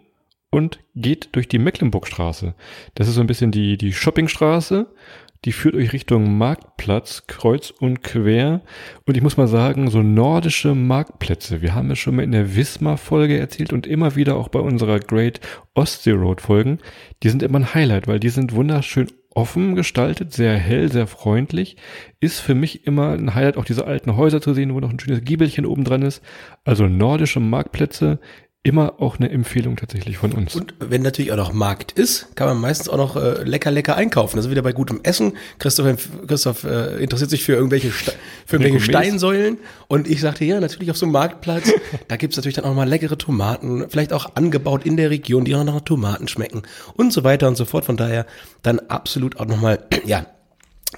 und 0.49 0.79
geht 0.95 1.29
durch 1.33 1.47
die 1.47 1.59
Mecklenburgstraße. 1.59 2.55
Das 2.95 3.07
ist 3.07 3.13
so 3.13 3.21
ein 3.21 3.27
bisschen 3.27 3.51
die, 3.51 3.77
die 3.77 3.93
Shoppingstraße 3.93 4.87
die 5.45 5.51
führt 5.51 5.75
euch 5.75 5.93
Richtung 5.93 6.37
Marktplatz, 6.37 7.27
kreuz 7.27 7.69
und 7.69 8.01
quer. 8.01 8.61
Und 9.05 9.17
ich 9.17 9.23
muss 9.23 9.37
mal 9.37 9.47
sagen, 9.47 9.89
so 9.89 10.01
nordische 10.01 10.73
Marktplätze. 10.73 11.61
Wir 11.61 11.75
haben 11.75 11.91
es 11.91 11.99
schon 11.99 12.15
mal 12.15 12.23
in 12.23 12.31
der 12.31 12.55
Wismar-Folge 12.55 13.37
erzählt 13.37 13.73
und 13.73 13.85
immer 13.85 14.15
wieder 14.15 14.37
auch 14.37 14.47
bei 14.47 14.59
unserer 14.59 14.99
Great 14.99 15.41
Ostsee 15.73 16.11
Road-Folgen. 16.11 16.79
Die 17.23 17.29
sind 17.29 17.43
immer 17.43 17.59
ein 17.59 17.73
Highlight, 17.73 18.07
weil 18.07 18.19
die 18.19 18.29
sind 18.29 18.53
wunderschön 18.53 19.07
offen 19.35 19.75
gestaltet, 19.75 20.31
sehr 20.31 20.55
hell, 20.55 20.91
sehr 20.91 21.07
freundlich. 21.07 21.75
Ist 22.19 22.39
für 22.39 22.55
mich 22.55 22.85
immer 22.85 23.09
ein 23.09 23.35
Highlight, 23.35 23.57
auch 23.57 23.65
diese 23.65 23.85
alten 23.85 24.15
Häuser 24.15 24.41
zu 24.41 24.53
sehen, 24.53 24.73
wo 24.73 24.79
noch 24.79 24.91
ein 24.91 24.99
schönes 24.99 25.23
Giebelchen 25.23 25.65
oben 25.65 25.83
dran 25.83 26.03
ist. 26.03 26.21
Also 26.63 26.87
nordische 26.87 27.39
Marktplätze 27.39 28.19
immer 28.65 28.93
auch 28.99 29.19
eine 29.19 29.29
Empfehlung 29.29 29.75
tatsächlich 29.75 30.17
von 30.17 30.31
uns. 30.31 30.55
Und 30.55 30.73
wenn 30.79 31.01
natürlich 31.01 31.33
auch 31.33 31.37
noch 31.37 31.51
Markt 31.51 31.91
ist, 31.91 32.33
kann 32.37 32.47
man 32.47 32.61
meistens 32.61 32.87
auch 32.87 32.95
noch 32.95 33.17
äh, 33.17 33.43
lecker, 33.43 33.71
lecker 33.71 33.97
einkaufen. 33.97 34.39
Ist 34.39 34.49
wieder 34.49 34.61
bei 34.61 34.71
gutem 34.71 35.01
Essen. 35.03 35.33
Christoph, 35.59 36.09
Christoph 36.27 36.63
äh, 36.63 37.03
interessiert 37.03 37.29
sich 37.29 37.43
für 37.43 37.53
irgendwelche, 37.53 37.91
Ste 37.91 38.13
für 38.45 38.55
irgendwelche 38.55 38.79
Steinsäulen. 38.79 39.57
Und 39.89 40.07
ich 40.07 40.21
sagte, 40.21 40.45
ja, 40.45 40.61
natürlich 40.61 40.91
auf 40.91 40.97
so 40.97 41.05
einem 41.05 41.11
Marktplatz, 41.11 41.73
da 42.07 42.15
gibt's 42.15 42.37
natürlich 42.37 42.55
dann 42.55 42.63
auch 42.63 42.73
mal 42.73 42.87
leckere 42.87 43.17
Tomaten, 43.17 43.85
vielleicht 43.89 44.13
auch 44.13 44.35
angebaut 44.35 44.85
in 44.85 44.95
der 44.95 45.09
Region, 45.09 45.43
die 45.43 45.55
auch 45.55 45.63
noch 45.65 45.73
nach 45.73 45.81
Tomaten 45.81 46.29
schmecken 46.29 46.63
und 46.93 47.11
so 47.11 47.25
weiter 47.25 47.49
und 47.49 47.57
so 47.57 47.65
fort. 47.65 47.83
Von 47.83 47.97
daher 47.97 48.25
dann 48.61 48.79
absolut 48.79 49.41
auch 49.41 49.45
nochmal, 49.45 49.83
ja, 50.05 50.25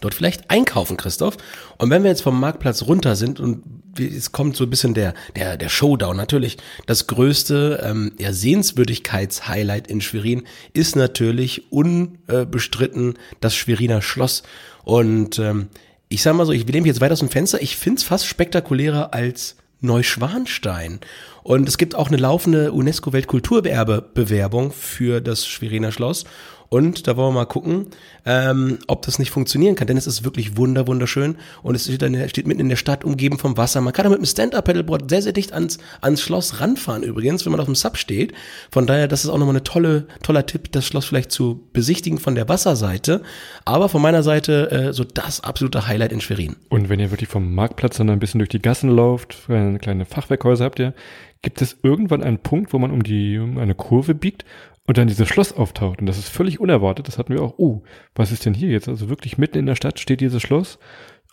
dort 0.01 0.13
vielleicht 0.13 0.49
einkaufen, 0.49 0.97
Christoph. 0.97 1.37
Und 1.77 1.89
wenn 1.89 2.03
wir 2.03 2.09
jetzt 2.09 2.21
vom 2.21 2.39
Marktplatz 2.39 2.83
runter 2.83 3.15
sind 3.15 3.39
und 3.39 3.63
es 3.99 4.31
kommt 4.31 4.55
so 4.55 4.65
ein 4.65 4.69
bisschen 4.69 4.93
der, 4.93 5.13
der, 5.35 5.57
der 5.57 5.69
Showdown. 5.69 6.17
Natürlich, 6.17 6.57
das 6.85 7.07
größte 7.07 7.81
ähm, 7.83 8.13
ja, 8.19 8.33
Sehenswürdigkeits-Highlight 8.33 9.87
in 9.87 10.01
Schwerin 10.01 10.43
ist 10.73 10.95
natürlich 10.95 11.71
unbestritten 11.71 13.15
das 13.39 13.55
Schweriner 13.55 14.01
Schloss. 14.01 14.43
Und 14.83 15.39
ähm, 15.39 15.67
ich 16.09 16.21
sag 16.21 16.35
mal 16.35 16.45
so, 16.45 16.51
ich 16.51 16.67
will 16.67 16.75
mich 16.75 16.87
jetzt 16.87 17.01
weiter 17.01 17.13
aus 17.13 17.19
dem 17.19 17.29
Fenster, 17.29 17.61
ich 17.61 17.77
find's 17.77 18.03
fast 18.03 18.27
spektakulärer 18.27 19.13
als 19.13 19.55
Neuschwanstein. 19.81 20.99
Und 21.43 21.69
es 21.69 21.77
gibt 21.77 21.95
auch 21.95 22.07
eine 22.07 22.17
laufende 22.17 22.71
UNESCO-Weltkulturerbe-Bewerbung 22.71 24.71
für 24.71 25.21
das 25.21 25.47
Schweriner 25.47 25.91
Schloss. 25.91 26.25
Und 26.69 27.07
da 27.07 27.15
wollen 27.15 27.29
wir 27.29 27.41
mal 27.41 27.45
gucken, 27.45 27.87
ähm, 28.25 28.79
ob 28.87 29.03
das 29.03 29.19
nicht 29.19 29.31
funktionieren 29.31 29.75
kann. 29.75 29.87
Denn 29.87 29.97
es 29.97 30.07
ist 30.07 30.23
wirklich 30.23 30.57
wunder, 30.57 30.87
wunderschön. 30.87 31.37
Und 31.63 31.75
es 31.75 31.85
steht, 31.85 32.01
dann, 32.01 32.29
steht 32.29 32.47
mitten 32.47 32.61
in 32.61 32.69
der 32.69 32.75
Stadt, 32.75 33.03
umgeben 33.03 33.37
vom 33.37 33.57
Wasser. 33.57 33.81
Man 33.81 33.93
kann 33.93 34.03
da 34.03 34.09
mit 34.09 34.19
einem 34.19 34.25
Stand-Up-Pedalboard 34.25 35.09
sehr, 35.09 35.21
sehr 35.21 35.33
dicht 35.33 35.53
ans, 35.53 35.77
ans 36.01 36.21
Schloss 36.21 36.59
ranfahren 36.61 37.03
übrigens, 37.03 37.45
wenn 37.45 37.51
man 37.51 37.59
auf 37.59 37.67
dem 37.67 37.75
Sub 37.75 37.97
steht. 37.97 38.33
Von 38.71 38.87
daher, 38.87 39.07
das 39.07 39.23
ist 39.23 39.29
auch 39.29 39.37
nochmal 39.37 39.55
eine 39.55 39.63
tolle, 39.63 40.07
toller 40.23 40.45
Tipp, 40.45 40.71
das 40.71 40.85
Schloss 40.85 41.05
vielleicht 41.05 41.31
zu 41.31 41.67
besichtigen 41.73 42.17
von 42.17 42.35
der 42.35 42.49
Wasserseite. 42.49 43.21
Aber 43.63 43.89
von 43.89 44.01
meiner 44.01 44.23
Seite 44.23 44.71
äh, 44.71 44.93
so 44.93 45.03
das 45.03 45.41
absolute 45.41 45.87
Highlight 45.87 46.11
in 46.11 46.21
Schwerin. 46.21 46.55
Und 46.69 46.89
wenn 46.89 46.99
ihr 46.99 47.11
wirklich 47.11 47.29
vom 47.29 47.53
Marktplatz 47.53 47.97
dann 47.97 48.09
ein 48.09 48.19
bisschen 48.19 48.39
durch 48.39 48.49
die 48.49 48.61
Gassen 48.61 48.89
lauft, 48.89 49.37
eine 49.47 49.79
kleine 49.79 50.05
Fachwerkhäuser 50.05 50.65
habt 50.65 50.79
ihr, 50.79 50.93
gibt 51.41 51.61
es 51.61 51.77
irgendwann 51.83 52.23
einen 52.23 52.39
Punkt, 52.39 52.73
wo 52.73 52.79
man 52.79 52.91
um 52.91 53.03
die 53.03 53.37
um 53.37 53.59
eine 53.59 53.75
Kurve 53.75 54.15
biegt 54.15 54.45
und 54.87 54.97
dann 54.97 55.07
dieses 55.07 55.27
Schloss 55.27 55.53
auftaucht. 55.53 55.99
Und 55.99 56.05
das 56.05 56.17
ist 56.17 56.29
völlig 56.29 56.59
unerwartet. 56.59 57.07
Das 57.07 57.17
hatten 57.17 57.33
wir 57.33 57.41
auch. 57.41 57.55
Oh, 57.57 57.81
was 58.13 58.31
ist 58.31 58.45
denn 58.45 58.53
hier 58.53 58.69
jetzt? 58.69 58.87
Also 58.87 59.09
wirklich 59.09 59.37
mitten 59.37 59.57
in 59.57 59.65
der 59.65 59.75
Stadt 59.75 59.99
steht 59.99 60.21
dieses 60.21 60.41
Schloss 60.41 60.79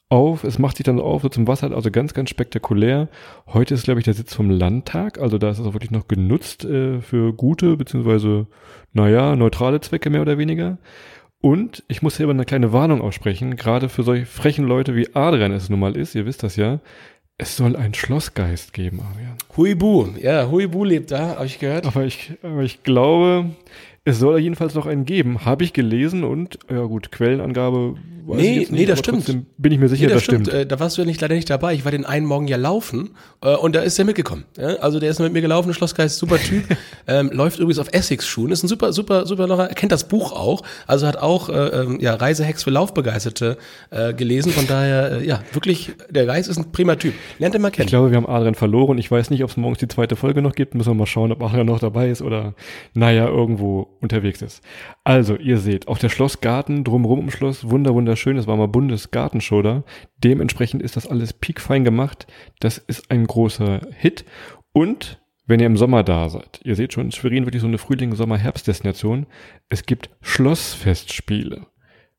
auf. 0.08 0.44
Es 0.44 0.58
macht 0.58 0.76
sich 0.76 0.84
dann 0.84 0.98
so 0.98 1.04
auf, 1.04 1.22
so 1.22 1.28
zum 1.28 1.46
Wasser, 1.46 1.70
also 1.72 1.90
ganz, 1.90 2.14
ganz 2.14 2.30
spektakulär. 2.30 3.08
Heute 3.46 3.74
ist, 3.74 3.84
glaube 3.84 4.00
ich, 4.00 4.04
der 4.04 4.14
Sitz 4.14 4.34
vom 4.34 4.50
Landtag. 4.50 5.18
Also 5.18 5.38
da 5.38 5.50
ist 5.50 5.58
es 5.58 5.66
auch 5.66 5.74
wirklich 5.74 5.90
noch 5.90 6.08
genutzt 6.08 6.64
äh, 6.64 7.00
für 7.00 7.32
gute, 7.34 7.76
beziehungsweise, 7.76 8.46
naja, 8.92 9.36
neutrale 9.36 9.80
Zwecke 9.80 10.10
mehr 10.10 10.22
oder 10.22 10.38
weniger. 10.38 10.78
Und 11.42 11.82
ich 11.88 12.02
muss 12.02 12.18
hier 12.18 12.26
aber 12.26 12.34
eine 12.34 12.44
kleine 12.44 12.72
Warnung 12.72 13.00
aussprechen, 13.00 13.56
gerade 13.56 13.88
für 13.88 14.04
solche 14.04 14.26
frechen 14.26 14.64
Leute 14.64 14.94
wie 14.94 15.12
Adrian 15.12 15.50
es 15.50 15.68
nun 15.68 15.80
mal 15.80 15.96
ist, 15.96 16.14
ihr 16.14 16.24
wisst 16.24 16.44
das 16.44 16.54
ja. 16.54 16.78
Es 17.38 17.56
soll 17.56 17.76
einen 17.76 17.94
Schlossgeist 17.94 18.72
geben, 18.72 19.00
Arian. 19.00 19.36
Huibu, 19.56 20.08
ja, 20.20 20.50
Huibu 20.50 20.84
lebt 20.84 21.10
da, 21.10 21.36
habe 21.36 21.46
ich 21.46 21.58
gehört. 21.58 21.86
Aber 21.86 22.04
ich, 22.04 22.34
aber 22.42 22.62
ich 22.62 22.82
glaube, 22.84 23.50
es 24.04 24.18
soll 24.18 24.38
jedenfalls 24.38 24.74
noch 24.74 24.86
einen 24.86 25.04
geben. 25.04 25.44
Habe 25.44 25.64
ich 25.64 25.72
gelesen 25.72 26.24
und, 26.24 26.58
ja 26.70 26.82
gut, 26.84 27.10
Quellenangabe. 27.10 27.96
Weiß 28.24 28.36
nee, 28.40 28.58
nicht, 28.58 28.72
nee, 28.72 28.86
das 28.86 29.00
stimmt. 29.00 29.26
Bin 29.58 29.72
ich 29.72 29.78
mir 29.78 29.88
sicher, 29.88 30.06
nee, 30.06 30.12
das, 30.12 30.18
das 30.18 30.24
stimmt. 30.24 30.46
stimmt. 30.46 30.62
Äh, 30.62 30.66
da 30.66 30.78
warst 30.78 30.96
du 30.96 31.02
ja 31.02 31.06
nicht, 31.06 31.20
leider 31.20 31.34
nicht 31.34 31.50
dabei. 31.50 31.74
Ich 31.74 31.84
war 31.84 31.90
den 31.90 32.04
einen 32.04 32.24
Morgen 32.24 32.46
ja 32.46 32.56
laufen 32.56 33.10
äh, 33.42 33.54
und 33.54 33.74
da 33.74 33.80
ist 33.80 33.98
er 33.98 34.04
mitgekommen. 34.04 34.44
Ja? 34.56 34.76
Also 34.76 35.00
der 35.00 35.10
ist 35.10 35.18
mit 35.18 35.32
mir 35.32 35.40
gelaufen, 35.40 35.74
Schlossgeist, 35.74 36.18
super 36.18 36.38
Typ. 36.38 36.64
ähm, 37.08 37.30
läuft 37.32 37.58
übrigens 37.58 37.80
auf 37.80 37.88
Essex-Schuhen. 37.92 38.52
Ist 38.52 38.62
ein 38.62 38.68
super, 38.68 38.92
super, 38.92 39.26
super 39.26 39.48
Locher. 39.48 39.68
Er 39.68 39.74
kennt 39.74 39.90
das 39.90 40.04
Buch 40.04 40.32
auch. 40.32 40.62
Also 40.86 41.06
hat 41.06 41.16
auch 41.16 41.48
äh, 41.48 41.52
ähm, 41.52 41.98
ja, 42.00 42.14
Reisehacks 42.14 42.62
für 42.62 42.70
Laufbegeisterte 42.70 43.58
äh, 43.90 44.14
gelesen. 44.14 44.52
Von 44.52 44.68
daher, 44.68 45.20
äh, 45.20 45.26
ja, 45.26 45.42
wirklich, 45.52 45.92
der 46.08 46.26
Geist 46.26 46.48
ist 46.48 46.58
ein 46.58 46.70
prima 46.70 46.94
Typ. 46.94 47.14
Lernt 47.38 47.58
mal 47.58 47.70
kennen. 47.70 47.86
Ich 47.86 47.90
glaube, 47.90 48.10
wir 48.10 48.16
haben 48.16 48.28
Adrian 48.28 48.54
verloren. 48.54 48.98
Ich 48.98 49.10
weiß 49.10 49.30
nicht, 49.30 49.42
ob 49.42 49.50
es 49.50 49.56
morgens 49.56 49.78
die 49.78 49.88
zweite 49.88 50.14
Folge 50.14 50.42
noch 50.42 50.54
gibt. 50.54 50.74
Müssen 50.74 50.90
wir 50.90 50.94
mal 50.94 51.06
schauen, 51.06 51.32
ob 51.32 51.42
Adrian 51.42 51.66
noch 51.66 51.80
dabei 51.80 52.08
ist 52.08 52.22
oder, 52.22 52.54
naja, 52.94 53.26
irgendwo 53.26 53.88
unterwegs 54.00 54.42
ist. 54.42 54.62
Also, 55.04 55.36
ihr 55.36 55.58
seht, 55.58 55.88
auch 55.88 55.98
der 55.98 56.10
Schlossgarten 56.10 56.84
drumherum 56.84 57.20
im 57.20 57.30
Schloss, 57.30 57.68
wunder, 57.68 57.92
wunderschön. 57.92 58.36
Das 58.36 58.46
war 58.46 58.56
mal 58.56 58.68
Bundesgartenshow 58.68 59.60
da. 59.60 59.82
Dementsprechend 60.22 60.80
ist 60.80 60.96
das 60.96 61.08
alles 61.08 61.32
piekfein 61.32 61.82
gemacht. 61.82 62.28
Das 62.60 62.78
ist 62.78 63.10
ein 63.10 63.26
großer 63.26 63.80
Hit. 63.96 64.24
Und 64.72 65.20
wenn 65.46 65.58
ihr 65.58 65.66
im 65.66 65.76
Sommer 65.76 66.04
da 66.04 66.28
seid, 66.28 66.60
ihr 66.62 66.76
seht 66.76 66.92
schon, 66.92 67.10
Schwerin 67.10 67.46
wirklich 67.46 67.62
so 67.62 67.66
eine 67.66 67.78
Frühling-, 67.78 68.14
Sommer-, 68.14 68.38
Herbstdestination. 68.38 69.26
Es 69.68 69.86
gibt 69.86 70.10
Schlossfestspiele. 70.20 71.66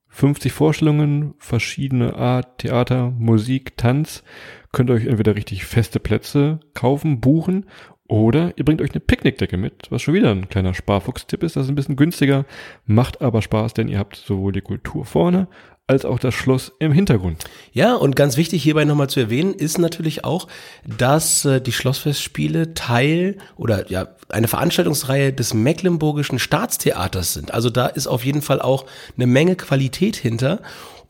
50 0.09 0.51
Vorstellungen, 0.51 1.33
verschiedene 1.39 2.15
Art, 2.15 2.59
Theater, 2.59 3.11
Musik, 3.17 3.77
Tanz. 3.77 4.23
Könnt 4.71 4.89
ihr 4.89 4.93
euch 4.93 5.07
entweder 5.07 5.35
richtig 5.35 5.65
feste 5.65 5.99
Plätze 5.99 6.59
kaufen, 6.73 7.19
buchen 7.19 7.65
Oder 8.13 8.53
ihr 8.57 8.63
bringt 8.63 8.79
euch 8.79 8.91
eine 8.91 8.99
Picknickdecke 8.99 9.57
mit, 9.57 9.87
was 9.89 10.03
schon 10.03 10.13
wieder 10.13 10.29
ein 10.29 10.47
kleiner 10.47 10.75
Sparfuchstipp 10.75 11.41
ist. 11.41 11.55
Das 11.55 11.63
ist 11.63 11.69
ein 11.69 11.75
bisschen 11.75 11.95
günstiger, 11.95 12.45
macht 12.85 13.23
aber 13.23 13.41
Spaß, 13.41 13.73
denn 13.73 13.87
ihr 13.87 13.97
habt 13.97 14.17
sowohl 14.17 14.51
die 14.51 14.61
Kultur 14.61 15.03
vorne 15.03 15.47
als 15.87 16.05
auch 16.05 16.19
das 16.19 16.35
Schloss 16.35 16.71
im 16.77 16.91
Hintergrund. 16.91 17.43
Ja, 17.71 17.95
und 17.95 18.15
ganz 18.15 18.37
wichtig 18.37 18.61
hierbei 18.61 18.85
nochmal 18.85 19.09
zu 19.09 19.19
erwähnen, 19.19 19.55
ist 19.55 19.79
natürlich 19.79 20.23
auch, 20.25 20.47
dass 20.85 21.43
äh, 21.43 21.59
die 21.59 21.71
Schlossfestspiele 21.71 22.75
Teil 22.75 23.37
oder 23.57 23.89
ja 23.89 24.09
eine 24.29 24.47
Veranstaltungsreihe 24.47 25.33
des 25.33 25.55
Mecklenburgischen 25.55 26.37
Staatstheaters 26.37 27.33
sind. 27.33 27.51
Also 27.51 27.71
da 27.71 27.87
ist 27.87 28.05
auf 28.05 28.23
jeden 28.23 28.43
Fall 28.43 28.61
auch 28.61 28.85
eine 29.17 29.25
Menge 29.25 29.55
Qualität 29.55 30.15
hinter. 30.15 30.61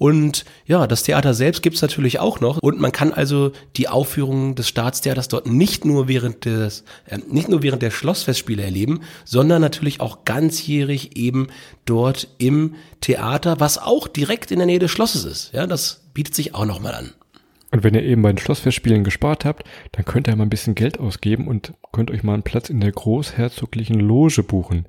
Und 0.03 0.43
ja, 0.65 0.85
das 0.85 1.03
Theater 1.03 1.33
selbst 1.33 1.63
gibt's 1.63 1.81
natürlich 1.81 2.19
auch 2.19 2.41
noch. 2.41 2.57
Und 2.57 2.77
man 2.77 2.91
kann 2.91 3.13
also 3.13 3.53
die 3.77 3.87
Aufführungen 3.87 4.53
des 4.53 4.67
Staatstheaters 4.67 5.29
dort 5.29 5.47
nicht 5.47 5.85
nur 5.85 6.09
während 6.09 6.43
des, 6.43 6.83
äh, 7.05 7.19
nicht 7.29 7.47
nur 7.47 7.63
während 7.63 7.81
der 7.81 7.89
Schlossfestspiele 7.89 8.61
erleben, 8.61 8.99
sondern 9.23 9.61
natürlich 9.61 10.01
auch 10.01 10.25
ganzjährig 10.25 11.15
eben 11.15 11.47
dort 11.85 12.27
im 12.37 12.75
Theater, 12.99 13.61
was 13.61 13.77
auch 13.77 14.09
direkt 14.09 14.51
in 14.51 14.59
der 14.59 14.65
Nähe 14.65 14.79
des 14.79 14.91
Schlosses 14.91 15.23
ist. 15.23 15.53
Ja, 15.53 15.67
das 15.67 16.01
bietet 16.13 16.35
sich 16.35 16.53
auch 16.53 16.65
nochmal 16.65 16.95
an. 16.95 17.13
Und 17.73 17.83
wenn 17.83 17.95
ihr 17.95 18.03
eben 18.03 18.21
bei 18.21 18.31
den 18.31 18.37
Schlossfestspielen 18.37 19.03
gespart 19.03 19.45
habt, 19.45 19.63
dann 19.93 20.05
könnt 20.05 20.27
ihr 20.27 20.35
mal 20.35 20.43
ein 20.43 20.49
bisschen 20.51 20.75
Geld 20.75 20.99
ausgeben 20.99 21.47
und 21.47 21.73
könnt 21.91 22.11
euch 22.11 22.21
mal 22.21 22.35
einen 22.35 22.43
Platz 22.43 22.69
in 22.69 22.79
der 22.79 22.91
großherzoglichen 22.91 23.99
Loge 23.99 24.43
buchen. 24.43 24.85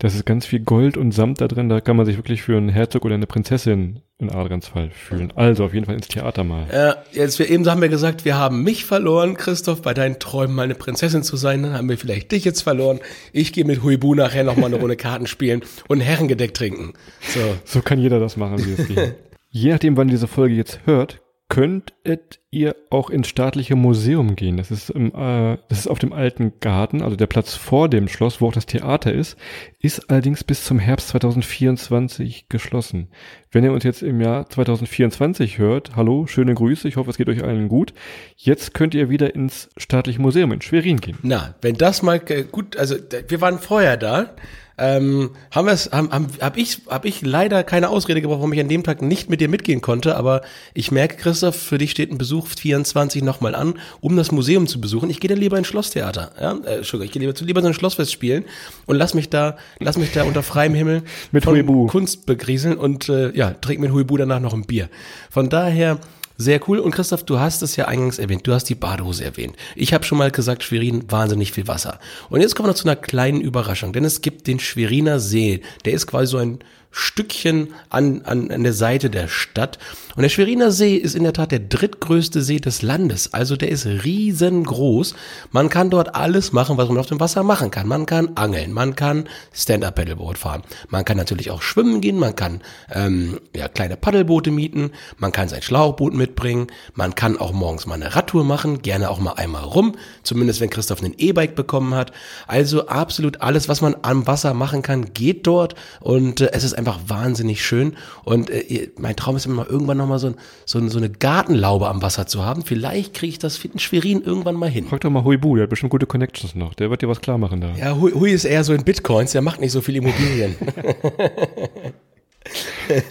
Das 0.00 0.14
ist 0.14 0.26
ganz 0.26 0.44
viel 0.44 0.60
Gold 0.60 0.98
und 0.98 1.12
Samt 1.12 1.40
da 1.40 1.48
drin, 1.48 1.70
da 1.70 1.80
kann 1.80 1.96
man 1.96 2.04
sich 2.04 2.18
wirklich 2.18 2.42
für 2.42 2.58
einen 2.58 2.68
Herzog 2.68 3.06
oder 3.06 3.14
eine 3.14 3.26
Prinzessin 3.26 4.02
in 4.18 4.30
Adrians 4.30 4.68
Fall 4.68 4.90
fühlen. 4.90 5.32
Also 5.34 5.64
auf 5.64 5.72
jeden 5.72 5.86
Fall 5.86 5.94
ins 5.94 6.08
Theater 6.08 6.44
mal. 6.44 6.66
Ja, 6.70 6.96
jetzt 7.12 7.38
wir 7.38 7.48
eben 7.48 7.66
haben 7.70 7.80
wir 7.80 7.88
gesagt, 7.88 8.26
wir 8.26 8.36
haben 8.36 8.62
mich 8.62 8.84
verloren, 8.84 9.38
Christoph, 9.38 9.80
bei 9.80 9.94
deinen 9.94 10.18
Träumen 10.18 10.54
mal 10.54 10.64
eine 10.64 10.74
Prinzessin 10.74 11.22
zu 11.22 11.38
sein. 11.38 11.62
Dann 11.62 11.72
haben 11.72 11.88
wir 11.88 11.96
vielleicht 11.96 12.32
dich 12.32 12.44
jetzt 12.44 12.60
verloren. 12.60 13.00
Ich 13.32 13.54
gehe 13.54 13.64
mit 13.64 13.82
Huibu 13.82 14.14
nachher 14.14 14.44
noch 14.44 14.58
mal 14.58 14.66
eine 14.66 14.76
Runde 14.76 14.96
Karten 14.96 15.26
spielen 15.26 15.62
und 15.88 16.00
Herrengedeck 16.00 16.52
trinken. 16.52 16.92
So. 17.22 17.40
So 17.64 17.80
kann 17.80 17.98
jeder 17.98 18.20
das 18.20 18.36
machen, 18.36 18.58
wie 18.58 18.72
es 18.72 18.88
geht. 18.88 19.14
Je 19.50 19.70
nachdem, 19.70 19.96
wann 19.96 20.08
diese 20.08 20.26
Folge 20.26 20.54
jetzt 20.54 20.80
hört, 20.84 21.22
könntet 21.48 22.40
ihr 22.50 22.74
auch 22.90 23.08
ins 23.08 23.28
staatliche 23.28 23.76
Museum 23.76 24.34
gehen. 24.34 24.56
Das 24.56 24.70
ist, 24.70 24.90
im, 24.90 25.14
äh, 25.14 25.58
das 25.68 25.78
ist 25.78 25.86
auf 25.86 25.98
dem 26.00 26.12
alten 26.12 26.54
Garten, 26.60 27.02
also 27.02 27.14
der 27.14 27.28
Platz 27.28 27.54
vor 27.54 27.88
dem 27.88 28.08
Schloss, 28.08 28.40
wo 28.40 28.48
auch 28.48 28.52
das 28.52 28.66
Theater 28.66 29.12
ist, 29.12 29.36
ist 29.80 30.10
allerdings 30.10 30.42
bis 30.42 30.64
zum 30.64 30.78
Herbst 30.78 31.08
2024 31.08 32.48
geschlossen. 32.48 33.08
Wenn 33.52 33.62
ihr 33.62 33.72
uns 33.72 33.84
jetzt 33.84 34.02
im 34.02 34.20
Jahr 34.20 34.48
2024 34.48 35.58
hört, 35.58 35.94
hallo, 35.94 36.26
schöne 36.26 36.54
Grüße, 36.54 36.88
ich 36.88 36.96
hoffe, 36.96 37.10
es 37.10 37.16
geht 37.16 37.28
euch 37.28 37.44
allen 37.44 37.68
gut. 37.68 37.94
Jetzt 38.36 38.74
könnt 38.74 38.94
ihr 38.94 39.08
wieder 39.08 39.34
ins 39.34 39.70
staatliche 39.76 40.20
Museum 40.20 40.50
in 40.52 40.62
Schwerin 40.62 40.96
gehen. 40.96 41.18
Na, 41.22 41.54
wenn 41.62 41.76
das 41.76 42.02
mal 42.02 42.20
äh, 42.28 42.42
gut, 42.42 42.76
also 42.76 42.96
wir 43.28 43.40
waren 43.40 43.60
vorher 43.60 43.96
da 43.96 44.34
ähm, 44.78 45.30
haben 45.50 45.66
wir 45.66 45.72
es, 45.72 45.90
haben, 45.90 46.10
haben, 46.10 46.28
hab 46.40 46.56
ich, 46.56 46.82
hab 46.86 47.04
ich 47.04 47.22
leider 47.22 47.64
keine 47.64 47.88
Ausrede 47.88 48.20
gebraucht, 48.20 48.40
warum 48.40 48.52
ich 48.52 48.60
an 48.60 48.68
dem 48.68 48.84
Tag 48.84 49.00
nicht 49.00 49.30
mit 49.30 49.40
dir 49.40 49.48
mitgehen 49.48 49.80
konnte, 49.80 50.16
aber 50.16 50.42
ich 50.74 50.90
merke, 50.90 51.16
Christoph, 51.16 51.56
für 51.56 51.78
dich 51.78 51.90
steht 51.90 52.10
ein 52.10 52.18
Besuch 52.18 52.46
24 52.46 53.22
nochmal 53.22 53.54
an, 53.54 53.78
um 54.00 54.16
das 54.16 54.32
Museum 54.32 54.66
zu 54.66 54.80
besuchen. 54.80 55.08
Ich 55.08 55.20
gehe 55.20 55.28
dann 55.28 55.38
lieber 55.38 55.56
ins 55.56 55.68
Schlosstheater, 55.68 56.32
ja, 56.40 56.52
äh, 56.64 56.76
Entschuldigung, 56.76 57.06
ich 57.06 57.12
gehe 57.12 57.20
lieber, 57.20 57.34
zu 57.34 57.44
lieber 57.44 57.62
so 57.62 57.68
ein 57.68 57.74
Schlossfest 57.74 58.12
spielen 58.12 58.44
und 58.84 58.96
lass 58.96 59.14
mich 59.14 59.30
da, 59.30 59.56
lass 59.78 59.96
mich 59.96 60.12
da 60.12 60.24
unter 60.24 60.42
freiem 60.42 60.74
Himmel 60.74 61.02
mit 61.32 61.44
von 61.44 61.54
Huibu. 61.54 61.86
Kunst 61.86 62.26
begrieseln 62.26 62.76
und 62.76 63.08
äh, 63.08 63.34
ja, 63.34 63.52
trink 63.52 63.80
mit 63.80 63.92
Huibu 63.92 64.16
danach 64.16 64.40
noch 64.40 64.52
ein 64.52 64.66
Bier. 64.66 64.90
Von 65.30 65.48
daher, 65.48 65.98
sehr 66.36 66.60
cool. 66.68 66.78
Und 66.78 66.92
Christoph, 66.92 67.24
du 67.24 67.38
hast 67.38 67.62
es 67.62 67.76
ja 67.76 67.86
eingangs 67.86 68.18
erwähnt. 68.18 68.46
Du 68.46 68.52
hast 68.52 68.64
die 68.64 68.74
Badehose 68.74 69.24
erwähnt. 69.24 69.56
Ich 69.74 69.94
habe 69.94 70.04
schon 70.04 70.18
mal 70.18 70.30
gesagt, 70.30 70.62
Schwerin, 70.62 71.04
wahnsinnig 71.10 71.52
viel 71.52 71.66
Wasser. 71.68 71.98
Und 72.30 72.40
jetzt 72.40 72.54
kommen 72.54 72.66
wir 72.66 72.72
noch 72.72 72.78
zu 72.78 72.88
einer 72.88 72.96
kleinen 72.96 73.40
Überraschung, 73.40 73.92
denn 73.92 74.04
es 74.04 74.20
gibt 74.20 74.46
den 74.46 74.60
Schweriner 74.60 75.18
See. 75.18 75.62
Der 75.84 75.92
ist 75.92 76.06
quasi 76.06 76.26
so 76.26 76.38
ein 76.38 76.58
Stückchen 76.98 77.74
an, 77.90 78.22
an, 78.22 78.50
an 78.50 78.62
der 78.62 78.72
Seite 78.72 79.10
der 79.10 79.28
Stadt. 79.28 79.78
Und 80.16 80.22
der 80.22 80.30
Schweriner 80.30 80.70
See 80.70 80.96
ist 80.96 81.14
in 81.14 81.24
der 81.24 81.34
Tat 81.34 81.52
der 81.52 81.58
drittgrößte 81.58 82.40
See 82.40 82.58
des 82.58 82.80
Landes. 82.80 83.34
Also 83.34 83.54
der 83.54 83.68
ist 83.68 83.84
riesengroß. 83.84 85.14
Man 85.52 85.68
kann 85.68 85.90
dort 85.90 86.14
alles 86.14 86.54
machen, 86.54 86.78
was 86.78 86.88
man 86.88 86.96
auf 86.96 87.06
dem 87.06 87.20
Wasser 87.20 87.42
machen 87.42 87.70
kann. 87.70 87.86
Man 87.86 88.06
kann 88.06 88.30
angeln, 88.36 88.72
man 88.72 88.96
kann 88.96 89.28
Stand-Up-Paddleboard 89.52 90.38
fahren. 90.38 90.62
Man 90.88 91.04
kann 91.04 91.18
natürlich 91.18 91.50
auch 91.50 91.60
schwimmen 91.60 92.00
gehen, 92.00 92.18
man 92.18 92.34
kann 92.34 92.62
ähm, 92.90 93.40
ja, 93.54 93.68
kleine 93.68 93.98
Paddelboote 93.98 94.50
mieten, 94.50 94.92
man 95.18 95.32
kann 95.32 95.50
sein 95.50 95.60
Schlauchboot 95.60 96.14
mitbringen, 96.14 96.68
man 96.94 97.14
kann 97.14 97.36
auch 97.36 97.52
morgens 97.52 97.84
mal 97.84 97.96
eine 97.96 98.16
Radtour 98.16 98.42
machen, 98.42 98.80
gerne 98.80 99.10
auch 99.10 99.20
mal 99.20 99.34
einmal 99.34 99.64
rum, 99.64 99.96
zumindest 100.22 100.62
wenn 100.62 100.70
Christoph 100.70 101.02
einen 101.02 101.14
E-Bike 101.18 101.56
bekommen 101.56 101.94
hat. 101.94 102.12
Also 102.46 102.86
absolut 102.86 103.42
alles, 103.42 103.68
was 103.68 103.82
man 103.82 103.94
am 104.00 104.26
Wasser 104.26 104.54
machen 104.54 104.80
kann, 104.80 105.12
geht 105.12 105.46
dort 105.46 105.74
und 106.00 106.40
äh, 106.40 106.52
es 106.52 106.64
ist 106.64 106.85
einfach 106.86 107.00
wahnsinnig 107.08 107.64
schön. 107.64 107.96
Und 108.24 108.50
äh, 108.50 108.90
mein 108.98 109.16
Traum 109.16 109.36
ist 109.36 109.46
immer 109.46 109.56
mal 109.56 109.66
irgendwann 109.66 109.98
nochmal 109.98 110.18
so, 110.18 110.34
so, 110.64 110.86
so 110.88 110.98
eine 110.98 111.10
Gartenlaube 111.10 111.88
am 111.88 112.02
Wasser 112.02 112.26
zu 112.26 112.44
haben. 112.44 112.62
Vielleicht 112.64 113.14
kriege 113.14 113.30
ich 113.30 113.38
das 113.38 113.62
in 113.64 113.78
Schwerin 113.78 114.22
irgendwann 114.22 114.54
mal 114.54 114.70
hin. 114.70 114.86
Frag 114.86 115.00
doch 115.00 115.10
mal 115.10 115.24
Huibu, 115.24 115.56
der 115.56 115.64
hat 115.64 115.70
bestimmt 115.70 115.90
gute 115.90 116.06
Connections 116.06 116.54
noch. 116.54 116.74
Der 116.74 116.90
wird 116.90 117.02
dir 117.02 117.08
was 117.08 117.20
klar 117.20 117.38
machen 117.38 117.60
da. 117.60 117.74
Ja, 117.76 117.96
Hui, 117.96 118.12
Hui 118.12 118.30
ist 118.30 118.44
eher 118.44 118.64
so 118.64 118.72
in 118.72 118.84
Bitcoins, 118.84 119.32
der 119.32 119.42
macht 119.42 119.60
nicht 119.60 119.72
so 119.72 119.80
viel 119.80 119.96
Immobilien. 119.96 120.56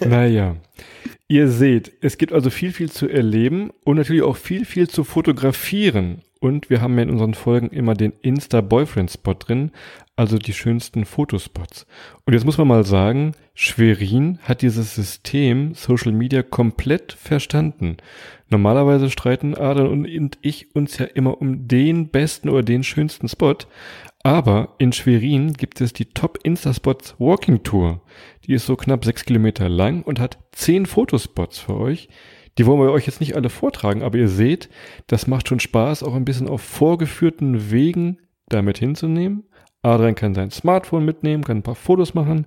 naja. 0.06 0.56
Ihr 1.28 1.48
seht, 1.48 1.92
es 2.02 2.18
gibt 2.18 2.32
also 2.32 2.50
viel, 2.50 2.72
viel 2.72 2.90
zu 2.90 3.08
erleben 3.08 3.70
und 3.82 3.96
natürlich 3.96 4.22
auch 4.22 4.36
viel, 4.36 4.64
viel 4.64 4.88
zu 4.88 5.02
fotografieren. 5.02 6.22
Und 6.38 6.68
wir 6.68 6.82
haben 6.82 6.96
ja 6.96 7.04
in 7.04 7.10
unseren 7.10 7.34
Folgen 7.34 7.68
immer 7.70 7.94
den 7.94 8.12
Insta-Boyfriend-Spot 8.20 9.34
drin, 9.34 9.70
also 10.16 10.38
die 10.38 10.52
schönsten 10.52 11.04
Fotospots. 11.04 11.86
Und 12.24 12.34
jetzt 12.34 12.44
muss 12.44 12.58
man 12.58 12.68
mal 12.68 12.84
sagen, 12.84 13.32
Schwerin 13.54 14.38
hat 14.42 14.62
dieses 14.62 14.94
System 14.94 15.74
Social 15.74 16.12
Media 16.12 16.42
komplett 16.42 17.12
verstanden. 17.12 17.96
Normalerweise 18.50 19.10
streiten 19.10 19.54
Adrian 19.54 20.04
und 20.04 20.38
ich 20.42 20.74
uns 20.74 20.98
ja 20.98 21.06
immer 21.06 21.40
um 21.40 21.68
den 21.68 22.08
besten 22.08 22.48
oder 22.48 22.62
den 22.62 22.84
schönsten 22.84 23.28
Spot. 23.28 23.56
Aber 24.22 24.74
in 24.78 24.92
Schwerin 24.92 25.52
gibt 25.52 25.80
es 25.80 25.92
die 25.92 26.06
Top 26.06 26.38
Insta-Spots 26.42 27.14
Walking 27.18 27.62
Tour. 27.62 28.00
Die 28.44 28.52
ist 28.52 28.66
so 28.66 28.76
knapp 28.76 29.04
sechs 29.04 29.24
Kilometer 29.24 29.68
lang 29.68 30.02
und 30.02 30.20
hat 30.20 30.38
zehn 30.52 30.86
Fotospots 30.86 31.58
für 31.58 31.76
euch. 31.76 32.08
Die 32.58 32.66
wollen 32.66 32.80
wir 32.80 32.90
euch 32.90 33.06
jetzt 33.06 33.20
nicht 33.20 33.36
alle 33.36 33.50
vortragen, 33.50 34.02
aber 34.02 34.18
ihr 34.18 34.28
seht, 34.28 34.68
das 35.06 35.26
macht 35.26 35.48
schon 35.48 35.60
Spaß, 35.60 36.02
auch 36.02 36.14
ein 36.14 36.24
bisschen 36.24 36.48
auf 36.48 36.62
vorgeführten 36.62 37.70
Wegen 37.70 38.18
damit 38.48 38.78
hinzunehmen. 38.78 39.44
Adrian 39.82 40.14
kann 40.14 40.34
sein 40.34 40.50
Smartphone 40.50 41.04
mitnehmen, 41.04 41.44
kann 41.44 41.58
ein 41.58 41.62
paar 41.62 41.76
Fotos 41.76 42.14
machen, 42.14 42.46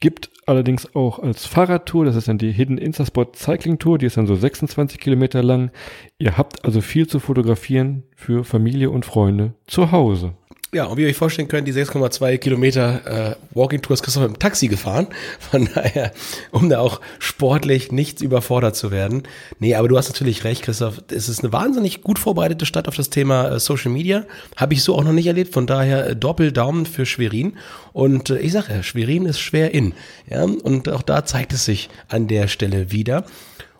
gibt 0.00 0.30
allerdings 0.46 0.96
auch 0.96 1.20
als 1.20 1.46
Fahrradtour, 1.46 2.04
das 2.04 2.16
ist 2.16 2.26
dann 2.26 2.38
die 2.38 2.50
Hidden 2.50 2.78
Instaspot 2.78 3.36
Cycling 3.36 3.78
Tour, 3.78 3.98
die 3.98 4.06
ist 4.06 4.16
dann 4.16 4.26
so 4.26 4.34
26 4.34 4.98
Kilometer 4.98 5.42
lang. 5.44 5.70
Ihr 6.18 6.36
habt 6.36 6.64
also 6.64 6.80
viel 6.80 7.06
zu 7.06 7.20
fotografieren 7.20 8.02
für 8.16 8.42
Familie 8.42 8.90
und 8.90 9.04
Freunde 9.04 9.54
zu 9.66 9.92
Hause. 9.92 10.34
Ja, 10.74 10.86
und 10.86 10.96
wie 10.96 11.02
ihr 11.02 11.08
euch 11.08 11.18
vorstellen 11.18 11.48
könnt, 11.48 11.68
die 11.68 11.74
6,2 11.74 12.38
Kilometer 12.38 13.32
äh, 13.32 13.36
Walking 13.54 13.82
Tour 13.82 13.92
ist 13.92 14.02
Christoph 14.02 14.24
dem 14.24 14.38
Taxi 14.38 14.68
gefahren. 14.68 15.08
Von 15.38 15.68
daher, 15.74 16.12
um 16.50 16.70
da 16.70 16.78
auch 16.78 17.02
sportlich 17.18 17.92
nicht 17.92 18.22
überfordert 18.22 18.74
zu 18.74 18.90
werden. 18.90 19.24
Nee, 19.58 19.74
aber 19.74 19.88
du 19.88 19.98
hast 19.98 20.08
natürlich 20.08 20.44
recht, 20.44 20.62
Christoph. 20.62 21.02
Es 21.08 21.28
ist 21.28 21.40
eine 21.40 21.52
wahnsinnig 21.52 22.00
gut 22.00 22.18
vorbereitete 22.18 22.64
Stadt 22.64 22.88
auf 22.88 22.96
das 22.96 23.10
Thema 23.10 23.50
äh, 23.50 23.60
Social 23.60 23.92
Media. 23.92 24.24
Habe 24.56 24.72
ich 24.72 24.82
so 24.82 24.96
auch 24.96 25.04
noch 25.04 25.12
nicht 25.12 25.26
erlebt. 25.26 25.52
Von 25.52 25.66
daher 25.66 26.06
äh, 26.06 26.16
Doppeldaumen 26.16 26.86
für 26.86 27.04
Schwerin. 27.04 27.58
Und 27.92 28.30
äh, 28.30 28.38
ich 28.38 28.52
sage 28.52 28.72
ja, 28.72 28.82
Schwerin 28.82 29.26
ist 29.26 29.40
schwer 29.40 29.74
in. 29.74 29.92
Ja, 30.26 30.44
und 30.44 30.88
auch 30.88 31.02
da 31.02 31.26
zeigt 31.26 31.52
es 31.52 31.66
sich 31.66 31.90
an 32.08 32.28
der 32.28 32.48
Stelle 32.48 32.90
wieder. 32.90 33.26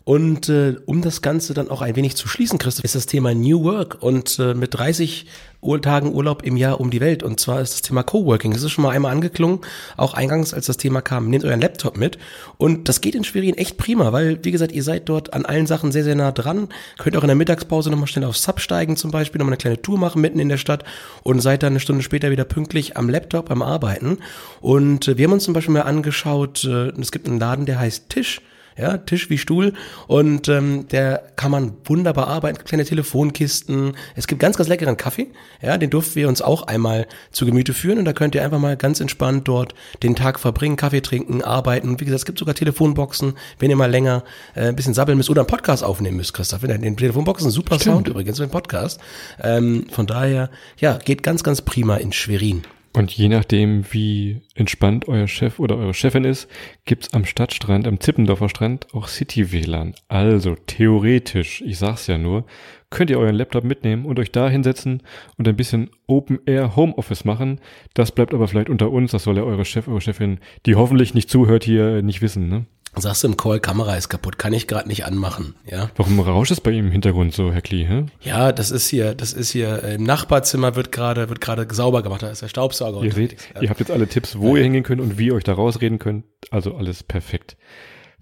Und 0.04 0.48
äh, 0.48 0.76
um 0.86 1.02
das 1.02 1.22
Ganze 1.22 1.54
dann 1.54 1.70
auch 1.70 1.80
ein 1.80 1.96
wenig 1.96 2.16
zu 2.16 2.28
schließen, 2.28 2.58
Christoph, 2.58 2.84
ist 2.84 2.94
das 2.94 3.06
Thema 3.06 3.34
New 3.34 3.62
Work 3.62 3.98
und 4.00 4.38
äh, 4.38 4.54
mit 4.54 4.74
30 4.74 5.26
Ur 5.64 5.80
Tagen 5.80 6.12
Urlaub 6.12 6.42
im 6.42 6.56
Jahr 6.56 6.80
um 6.80 6.90
die 6.90 7.00
Welt. 7.00 7.22
Und 7.22 7.38
zwar 7.38 7.60
ist 7.60 7.72
das 7.72 7.82
Thema 7.82 8.02
Coworking. 8.02 8.52
Das 8.52 8.64
ist 8.64 8.72
schon 8.72 8.82
mal 8.82 8.90
einmal 8.90 9.12
angeklungen, 9.12 9.60
auch 9.96 10.14
eingangs, 10.14 10.52
als 10.52 10.66
das 10.66 10.76
Thema 10.76 11.02
kam. 11.02 11.30
Nehmt 11.30 11.44
euren 11.44 11.60
Laptop 11.60 11.96
mit. 11.96 12.18
Und 12.58 12.88
das 12.88 13.00
geht 13.00 13.14
in 13.14 13.22
Schwerin 13.22 13.56
echt 13.56 13.76
prima, 13.76 14.12
weil, 14.12 14.44
wie 14.44 14.50
gesagt, 14.50 14.72
ihr 14.72 14.82
seid 14.82 15.08
dort 15.08 15.32
an 15.32 15.46
allen 15.46 15.68
Sachen 15.68 15.92
sehr, 15.92 16.02
sehr 16.02 16.16
nah 16.16 16.32
dran. 16.32 16.68
Könnt 16.98 17.16
auch 17.16 17.22
in 17.22 17.28
der 17.28 17.36
Mittagspause 17.36 17.90
nochmal 17.90 18.08
schnell 18.08 18.24
aufs 18.24 18.42
Sub 18.42 18.60
steigen 18.60 18.96
zum 18.96 19.12
Beispiel, 19.12 19.38
nochmal 19.38 19.52
eine 19.52 19.58
kleine 19.58 19.80
Tour 19.80 19.98
machen 19.98 20.20
mitten 20.20 20.40
in 20.40 20.48
der 20.48 20.56
Stadt 20.56 20.82
und 21.22 21.40
seid 21.40 21.62
dann 21.62 21.74
eine 21.74 21.80
Stunde 21.80 22.02
später 22.02 22.32
wieder 22.32 22.44
pünktlich 22.44 22.96
am 22.96 23.08
Laptop, 23.08 23.48
am 23.52 23.62
Arbeiten. 23.62 24.18
Und 24.60 25.06
äh, 25.06 25.16
wir 25.16 25.26
haben 25.26 25.32
uns 25.32 25.44
zum 25.44 25.54
Beispiel 25.54 25.74
mal 25.74 25.82
angeschaut, 25.82 26.64
äh, 26.64 26.88
es 26.88 27.12
gibt 27.12 27.28
einen 27.28 27.38
Laden, 27.38 27.66
der 27.66 27.78
heißt 27.78 28.08
Tisch 28.08 28.40
ja, 28.76 28.98
Tisch 28.98 29.30
wie 29.30 29.38
Stuhl 29.38 29.74
und 30.06 30.48
ähm, 30.48 30.86
der 30.88 31.22
kann 31.36 31.50
man 31.50 31.72
wunderbar 31.84 32.28
arbeiten, 32.28 32.64
kleine 32.64 32.84
Telefonkisten. 32.84 33.96
Es 34.16 34.26
gibt 34.26 34.40
ganz, 34.40 34.56
ganz 34.56 34.68
leckeren 34.68 34.96
Kaffee, 34.96 35.28
ja, 35.60 35.78
den 35.78 35.90
durften 35.90 36.16
wir 36.16 36.28
uns 36.28 36.42
auch 36.42 36.62
einmal 36.62 37.06
zu 37.30 37.46
Gemüte 37.46 37.72
führen 37.72 37.98
und 37.98 38.04
da 38.04 38.12
könnt 38.12 38.34
ihr 38.34 38.44
einfach 38.44 38.58
mal 38.58 38.76
ganz 38.76 39.00
entspannt 39.00 39.48
dort 39.48 39.74
den 40.02 40.14
Tag 40.14 40.40
verbringen, 40.40 40.76
Kaffee 40.76 41.00
trinken, 41.00 41.42
arbeiten. 41.42 41.88
Und 41.88 42.00
wie 42.00 42.04
gesagt, 42.04 42.20
es 42.20 42.24
gibt 42.26 42.38
sogar 42.38 42.54
Telefonboxen, 42.54 43.34
wenn 43.58 43.70
ihr 43.70 43.76
mal 43.76 43.90
länger 43.90 44.24
äh, 44.54 44.68
ein 44.68 44.76
bisschen 44.76 44.94
sabbeln 44.94 45.16
müsst 45.16 45.30
oder 45.30 45.42
einen 45.42 45.48
Podcast 45.48 45.84
aufnehmen 45.84 46.16
müsst, 46.16 46.34
Christoph. 46.34 46.64
In 46.64 46.82
den 46.82 46.96
Telefonboxen 46.96 47.50
super 47.50 47.78
Stimmt. 47.78 47.94
Sound 47.94 48.08
übrigens 48.08 48.38
für 48.38 48.46
den 48.46 48.50
Podcast. 48.50 49.00
Ähm, 49.40 49.86
von 49.90 50.06
daher, 50.06 50.50
ja, 50.78 50.98
geht 50.98 51.22
ganz, 51.22 51.42
ganz 51.42 51.62
prima 51.62 51.96
in 51.96 52.12
Schwerin. 52.12 52.62
Und 52.94 53.10
je 53.10 53.28
nachdem, 53.28 53.90
wie 53.92 54.42
entspannt 54.54 55.08
euer 55.08 55.26
Chef 55.26 55.58
oder 55.58 55.76
eure 55.76 55.94
Chefin 55.94 56.24
ist, 56.24 56.46
gibt's 56.84 57.14
am 57.14 57.24
Stadtstrand, 57.24 57.86
am 57.86 58.00
Zippendorfer 58.00 58.50
Strand 58.50 58.86
auch 58.92 59.08
City-WLAN. 59.08 59.94
Also 60.08 60.56
theoretisch, 60.66 61.62
ich 61.62 61.78
sag's 61.78 62.06
ja 62.06 62.18
nur, 62.18 62.44
könnt 62.90 63.08
ihr 63.08 63.18
euren 63.18 63.34
Laptop 63.34 63.64
mitnehmen 63.64 64.04
und 64.04 64.18
euch 64.18 64.30
da 64.30 64.50
hinsetzen 64.50 65.02
und 65.38 65.48
ein 65.48 65.56
bisschen 65.56 65.88
Open-Air 66.06 66.76
Homeoffice 66.76 67.24
machen. 67.24 67.60
Das 67.94 68.12
bleibt 68.12 68.34
aber 68.34 68.46
vielleicht 68.46 68.68
unter 68.68 68.90
uns, 68.90 69.12
das 69.12 69.24
soll 69.24 69.38
ja 69.38 69.42
eure 69.42 69.64
Chef, 69.64 69.88
eure 69.88 70.02
Chefin, 70.02 70.38
die 70.66 70.74
hoffentlich 70.74 71.14
nicht 71.14 71.30
zuhört, 71.30 71.64
hier 71.64 72.02
nicht 72.02 72.20
wissen, 72.20 72.48
ne? 72.48 72.66
Sagst 72.94 73.24
du 73.24 73.28
im 73.28 73.38
Call, 73.38 73.58
Kamera 73.58 73.96
ist 73.96 74.10
kaputt, 74.10 74.38
kann 74.38 74.52
ich 74.52 74.66
gerade 74.66 74.86
nicht 74.86 75.06
anmachen, 75.06 75.54
ja? 75.64 75.90
Warum 75.96 76.20
rauscht 76.20 76.52
es 76.52 76.60
bei 76.60 76.72
ihm 76.72 76.86
im 76.86 76.92
Hintergrund 76.92 77.32
so, 77.32 77.50
Herr 77.50 77.62
Klee, 77.62 77.86
hä? 77.86 78.04
Ja, 78.20 78.52
das 78.52 78.70
ist 78.70 78.88
hier, 78.88 79.14
das 79.14 79.32
ist 79.32 79.50
hier 79.50 79.82
äh, 79.82 79.94
im 79.94 80.02
Nachbarzimmer 80.02 80.76
wird 80.76 80.92
gerade 80.92 81.30
wird 81.30 81.40
gerade 81.40 81.66
sauber 81.72 82.02
gemacht, 82.02 82.22
da 82.22 82.28
ist 82.28 82.42
der 82.42 82.48
Staubsauger. 82.48 83.02
Ihr 83.02 83.12
seht, 83.12 83.36
ja. 83.54 83.62
ihr 83.62 83.70
habt 83.70 83.80
jetzt 83.80 83.90
alle 83.90 84.06
Tipps, 84.06 84.38
wo 84.38 84.56
ihr 84.56 84.62
hingehen 84.62 84.82
könnt 84.82 85.00
und 85.00 85.18
wie 85.18 85.28
ihr 85.28 85.34
euch 85.34 85.44
da 85.44 85.54
rausreden 85.54 85.98
könnt. 85.98 86.24
Also 86.50 86.74
alles 86.74 87.02
perfekt. 87.02 87.56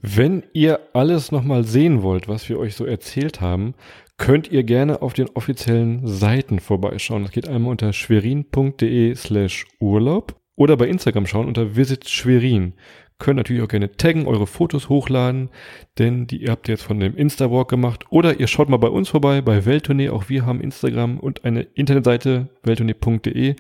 Wenn 0.03 0.45
ihr 0.53 0.81
alles 0.93 1.33
nochmal 1.33 1.65
sehen 1.65 2.03
wollt, 2.03 2.29
was 2.29 2.49
wir 2.49 2.59
euch 2.59 2.75
so 2.77 2.87
erzählt 2.87 3.41
haben, 3.41 3.75
könnt 4.17 4.51
ihr 4.53 4.63
gerne 4.65 5.03
auf 5.03 5.15
den 5.15 5.29
offiziellen 5.31 6.07
Seiten 6.07 6.61
vorbeischauen. 6.61 7.25
Das 7.25 7.33
geht 7.33 7.49
einmal 7.49 7.73
unter 7.73 7.93
schwerin.de 7.93 9.15
slash 9.17 9.67
Urlaub 9.81 10.37
oder 10.57 10.77
bei 10.77 10.87
Instagram 10.89 11.27
schauen 11.27 11.49
unter 11.49 11.75
Visit 11.75 12.09
Schwerin. 12.09 12.75
Könnt 13.21 13.37
natürlich 13.37 13.63
auch 13.63 13.69
gerne 13.69 13.93
taggen, 13.93 14.27
eure 14.27 14.47
Fotos 14.47 14.89
hochladen, 14.89 15.51
denn 15.99 16.27
die 16.27 16.43
ihr 16.43 16.51
habt 16.51 16.69
jetzt 16.69 16.83
von 16.83 16.99
dem 16.99 17.15
Insta-Walk 17.15 17.69
gemacht. 17.69 18.07
Oder 18.09 18.41
ihr 18.41 18.47
schaut 18.47 18.71
mal 18.71 18.79
bei 18.79 18.89
uns 18.89 19.11
vorbei, 19.11 19.43
bei 19.43 19.67
Welttournee. 19.67 20.09
Auch 20.09 20.31
wir 20.31 20.47
haben 20.47 20.63
Instagram 20.63 21.21
und 21.21 21.45
eine 21.45 21.63
Internetseite, 21.63 22.49
welttournee.de. 22.63 23.57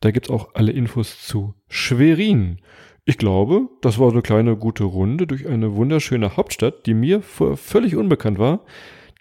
Da 0.00 0.10
gibt's 0.10 0.28
auch 0.28 0.54
alle 0.54 0.72
Infos 0.72 1.24
zu 1.26 1.54
Schwerin. 1.68 2.58
Ich 3.06 3.16
glaube, 3.16 3.70
das 3.80 3.98
war 3.98 4.08
so 4.08 4.12
eine 4.12 4.22
kleine 4.22 4.56
gute 4.56 4.84
Runde 4.84 5.26
durch 5.26 5.48
eine 5.48 5.74
wunderschöne 5.74 6.36
Hauptstadt, 6.36 6.84
die 6.84 6.92
mir 6.92 7.22
völlig 7.22 7.96
unbekannt 7.96 8.38
war. 8.38 8.60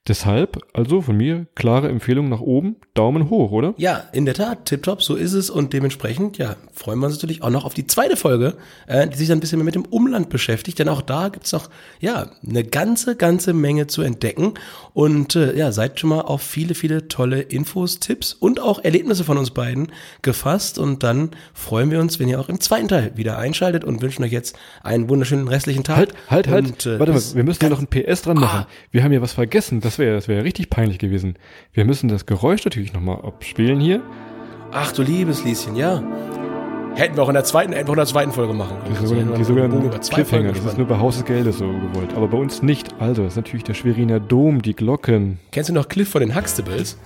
Deshalb, 0.07 0.59
also 0.73 1.01
von 1.01 1.17
mir, 1.17 1.47
klare 1.53 1.89
Empfehlung 1.89 2.29
nach 2.29 2.39
oben, 2.39 2.77
Daumen 2.93 3.29
hoch, 3.29 3.51
oder? 3.51 3.73
Ja, 3.77 4.03
in 4.13 4.23
der 4.23 4.35
Tat, 4.35 4.63
tipptopp, 4.63 5.03
so 5.03 5.15
ist 5.15 5.33
es 5.33 5.49
und 5.49 5.73
dementsprechend, 5.73 6.37
ja, 6.37 6.55
freuen 6.73 6.99
wir 6.99 7.07
uns 7.07 7.15
natürlich 7.15 7.43
auch 7.43 7.49
noch 7.49 7.65
auf 7.65 7.73
die 7.73 7.87
zweite 7.87 8.15
Folge, 8.15 8.55
äh, 8.87 9.07
die 9.07 9.17
sich 9.17 9.27
dann 9.27 9.39
ein 9.39 9.41
bisschen 9.41 9.59
mehr 9.59 9.65
mit 9.65 9.75
dem 9.75 9.83
Umland 9.83 10.29
beschäftigt, 10.29 10.79
denn 10.79 10.87
auch 10.87 11.01
da 11.01 11.27
gibt's 11.27 11.51
noch, 11.51 11.69
ja, 11.99 12.31
eine 12.47 12.63
ganze, 12.63 13.17
ganze 13.17 13.51
Menge 13.51 13.87
zu 13.87 14.01
entdecken 14.01 14.53
und 14.93 15.35
äh, 15.35 15.57
ja, 15.57 15.73
seid 15.73 15.99
schon 15.99 16.11
mal 16.11 16.21
auf 16.21 16.41
viele, 16.41 16.73
viele 16.73 17.09
tolle 17.09 17.41
Infos, 17.41 17.99
Tipps 17.99 18.31
und 18.33 18.61
auch 18.61 18.81
Erlebnisse 18.81 19.25
von 19.25 19.37
uns 19.37 19.51
beiden 19.51 19.91
gefasst 20.21 20.79
und 20.79 21.03
dann 21.03 21.31
freuen 21.53 21.91
wir 21.91 21.99
uns, 21.99 22.17
wenn 22.17 22.29
ihr 22.29 22.39
auch 22.39 22.47
im 22.47 22.61
zweiten 22.61 22.87
Teil 22.87 23.11
wieder 23.15 23.37
einschaltet 23.37 23.83
und 23.83 24.01
wünschen 24.01 24.23
euch 24.23 24.31
jetzt 24.31 24.57
einen 24.83 25.09
wunderschönen 25.09 25.49
restlichen 25.49 25.83
Tag. 25.83 25.97
Halt, 25.97 26.15
halt, 26.29 26.47
halt. 26.47 26.65
Und, 26.67 26.85
äh, 26.85 26.97
Warte 26.97 27.11
mal, 27.11 27.21
wir 27.33 27.43
müssen 27.43 27.63
ja 27.63 27.69
noch 27.69 27.81
ein 27.81 27.87
PS 27.87 28.21
dran 28.21 28.37
machen. 28.37 28.65
Wir 28.91 29.03
haben 29.03 29.11
ja 29.11 29.21
was 29.21 29.33
vergessen. 29.33 29.81
Das 29.81 29.96
wäre 29.99 30.15
das 30.15 30.27
wäre 30.27 30.43
richtig 30.43 30.69
peinlich 30.69 30.99
gewesen. 30.99 31.35
Wir 31.73 31.85
müssen 31.85 32.07
das 32.09 32.25
Geräusch 32.25 32.63
natürlich 32.65 32.93
nochmal 32.93 33.21
abspielen 33.21 33.79
hier. 33.79 34.01
Ach 34.71 34.91
du 34.91 35.01
liebes 35.01 35.43
Lieschen, 35.43 35.75
ja. 35.75 36.03
Hätten 36.95 37.15
wir 37.15 37.21
auch 37.23 37.27
in 37.29 37.35
der 37.35 37.43
zweiten, 37.43 37.73
hätten 37.73 37.87
wir 37.87 37.93
in 37.93 37.97
der 37.97 38.05
zweiten 38.07 38.31
Folge 38.31 38.53
machen 38.53 38.77
können. 38.79 38.93
Die 38.93 38.97
Also, 38.97 39.07
sogenannten, 39.07 39.37
die 39.37 39.43
sogenannten 39.43 39.99
Cliffhanger. 40.09 40.51
Das 40.53 40.65
ist 40.65 40.77
nur 40.79 40.87
bei 40.87 40.97
Haus 40.97 41.15
des 41.17 41.25
Geldes 41.25 41.59
so 41.59 41.67
gewollt. 41.67 42.11
Aber 42.15 42.27
bei 42.27 42.37
uns 42.37 42.63
nicht. 42.63 42.95
Also, 42.99 43.23
das 43.23 43.33
ist 43.33 43.37
natürlich 43.37 43.63
der 43.65 43.75
Schweriner 43.75 44.19
Dom, 44.19 44.63
die 44.63 44.73
Glocken. 44.73 45.37
Kennst 45.51 45.69
du 45.69 45.73
noch 45.73 45.87
Cliff 45.87 46.09
von 46.09 46.21
den 46.21 46.35
Huxtables? 46.35 46.97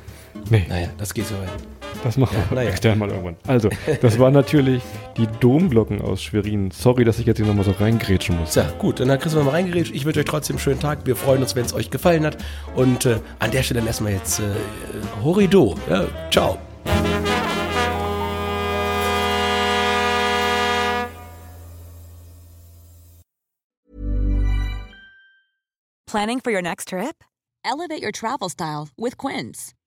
Nee, 0.49 0.65
Naja, 0.69 0.87
das 0.97 1.13
geht 1.13 1.27
so 1.27 1.35
weit. 1.35 1.49
Das 2.03 2.17
machen 2.17 2.37
wir 2.49 2.55
naja. 2.55 2.69
extern 2.69 2.99
mal 2.99 3.09
irgendwann. 3.09 3.35
Also, 3.47 3.69
das 4.01 4.19
waren 4.19 4.33
natürlich 4.33 4.81
die 5.17 5.27
Domglocken 5.39 6.01
aus 6.01 6.21
Schwerin. 6.21 6.71
Sorry, 6.71 7.03
dass 7.03 7.19
ich 7.19 7.25
jetzt 7.25 7.37
hier 7.37 7.45
nochmal 7.45 7.65
so 7.65 7.71
reingrätschen 7.71 8.37
muss. 8.37 8.53
So, 8.53 8.61
gut, 8.79 8.99
dann 8.99 9.11
hat 9.11 9.21
Chris 9.21 9.35
mal 9.35 9.47
reingeredet. 9.47 9.93
Ich 9.93 10.05
wünsche 10.05 10.19
euch 10.19 10.25
trotzdem 10.25 10.55
einen 10.55 10.61
schönen 10.61 10.79
Tag. 10.79 11.05
Wir 11.05 11.15
freuen 11.15 11.41
uns, 11.41 11.55
wenn 11.55 11.65
es 11.65 11.73
euch 11.73 11.89
gefallen 11.89 12.25
hat. 12.25 12.37
Und 12.75 13.05
äh, 13.05 13.19
an 13.39 13.51
der 13.51 13.63
Stelle 13.63 13.79
dann 13.79 13.87
erstmal 13.87 14.13
jetzt 14.13 14.39
äh, 14.39 14.43
Horido. 15.23 15.75
Ja, 15.89 16.05
ciao. 16.31 16.57
Planning 26.07 26.41
for 26.41 26.51
your 26.51 26.61
next 26.61 26.89
trip? 26.89 27.23
Elevate 27.63 28.03
your 28.03 28.11
travel 28.11 28.49
style 28.49 28.89
with 28.97 29.17
Quince. 29.17 29.73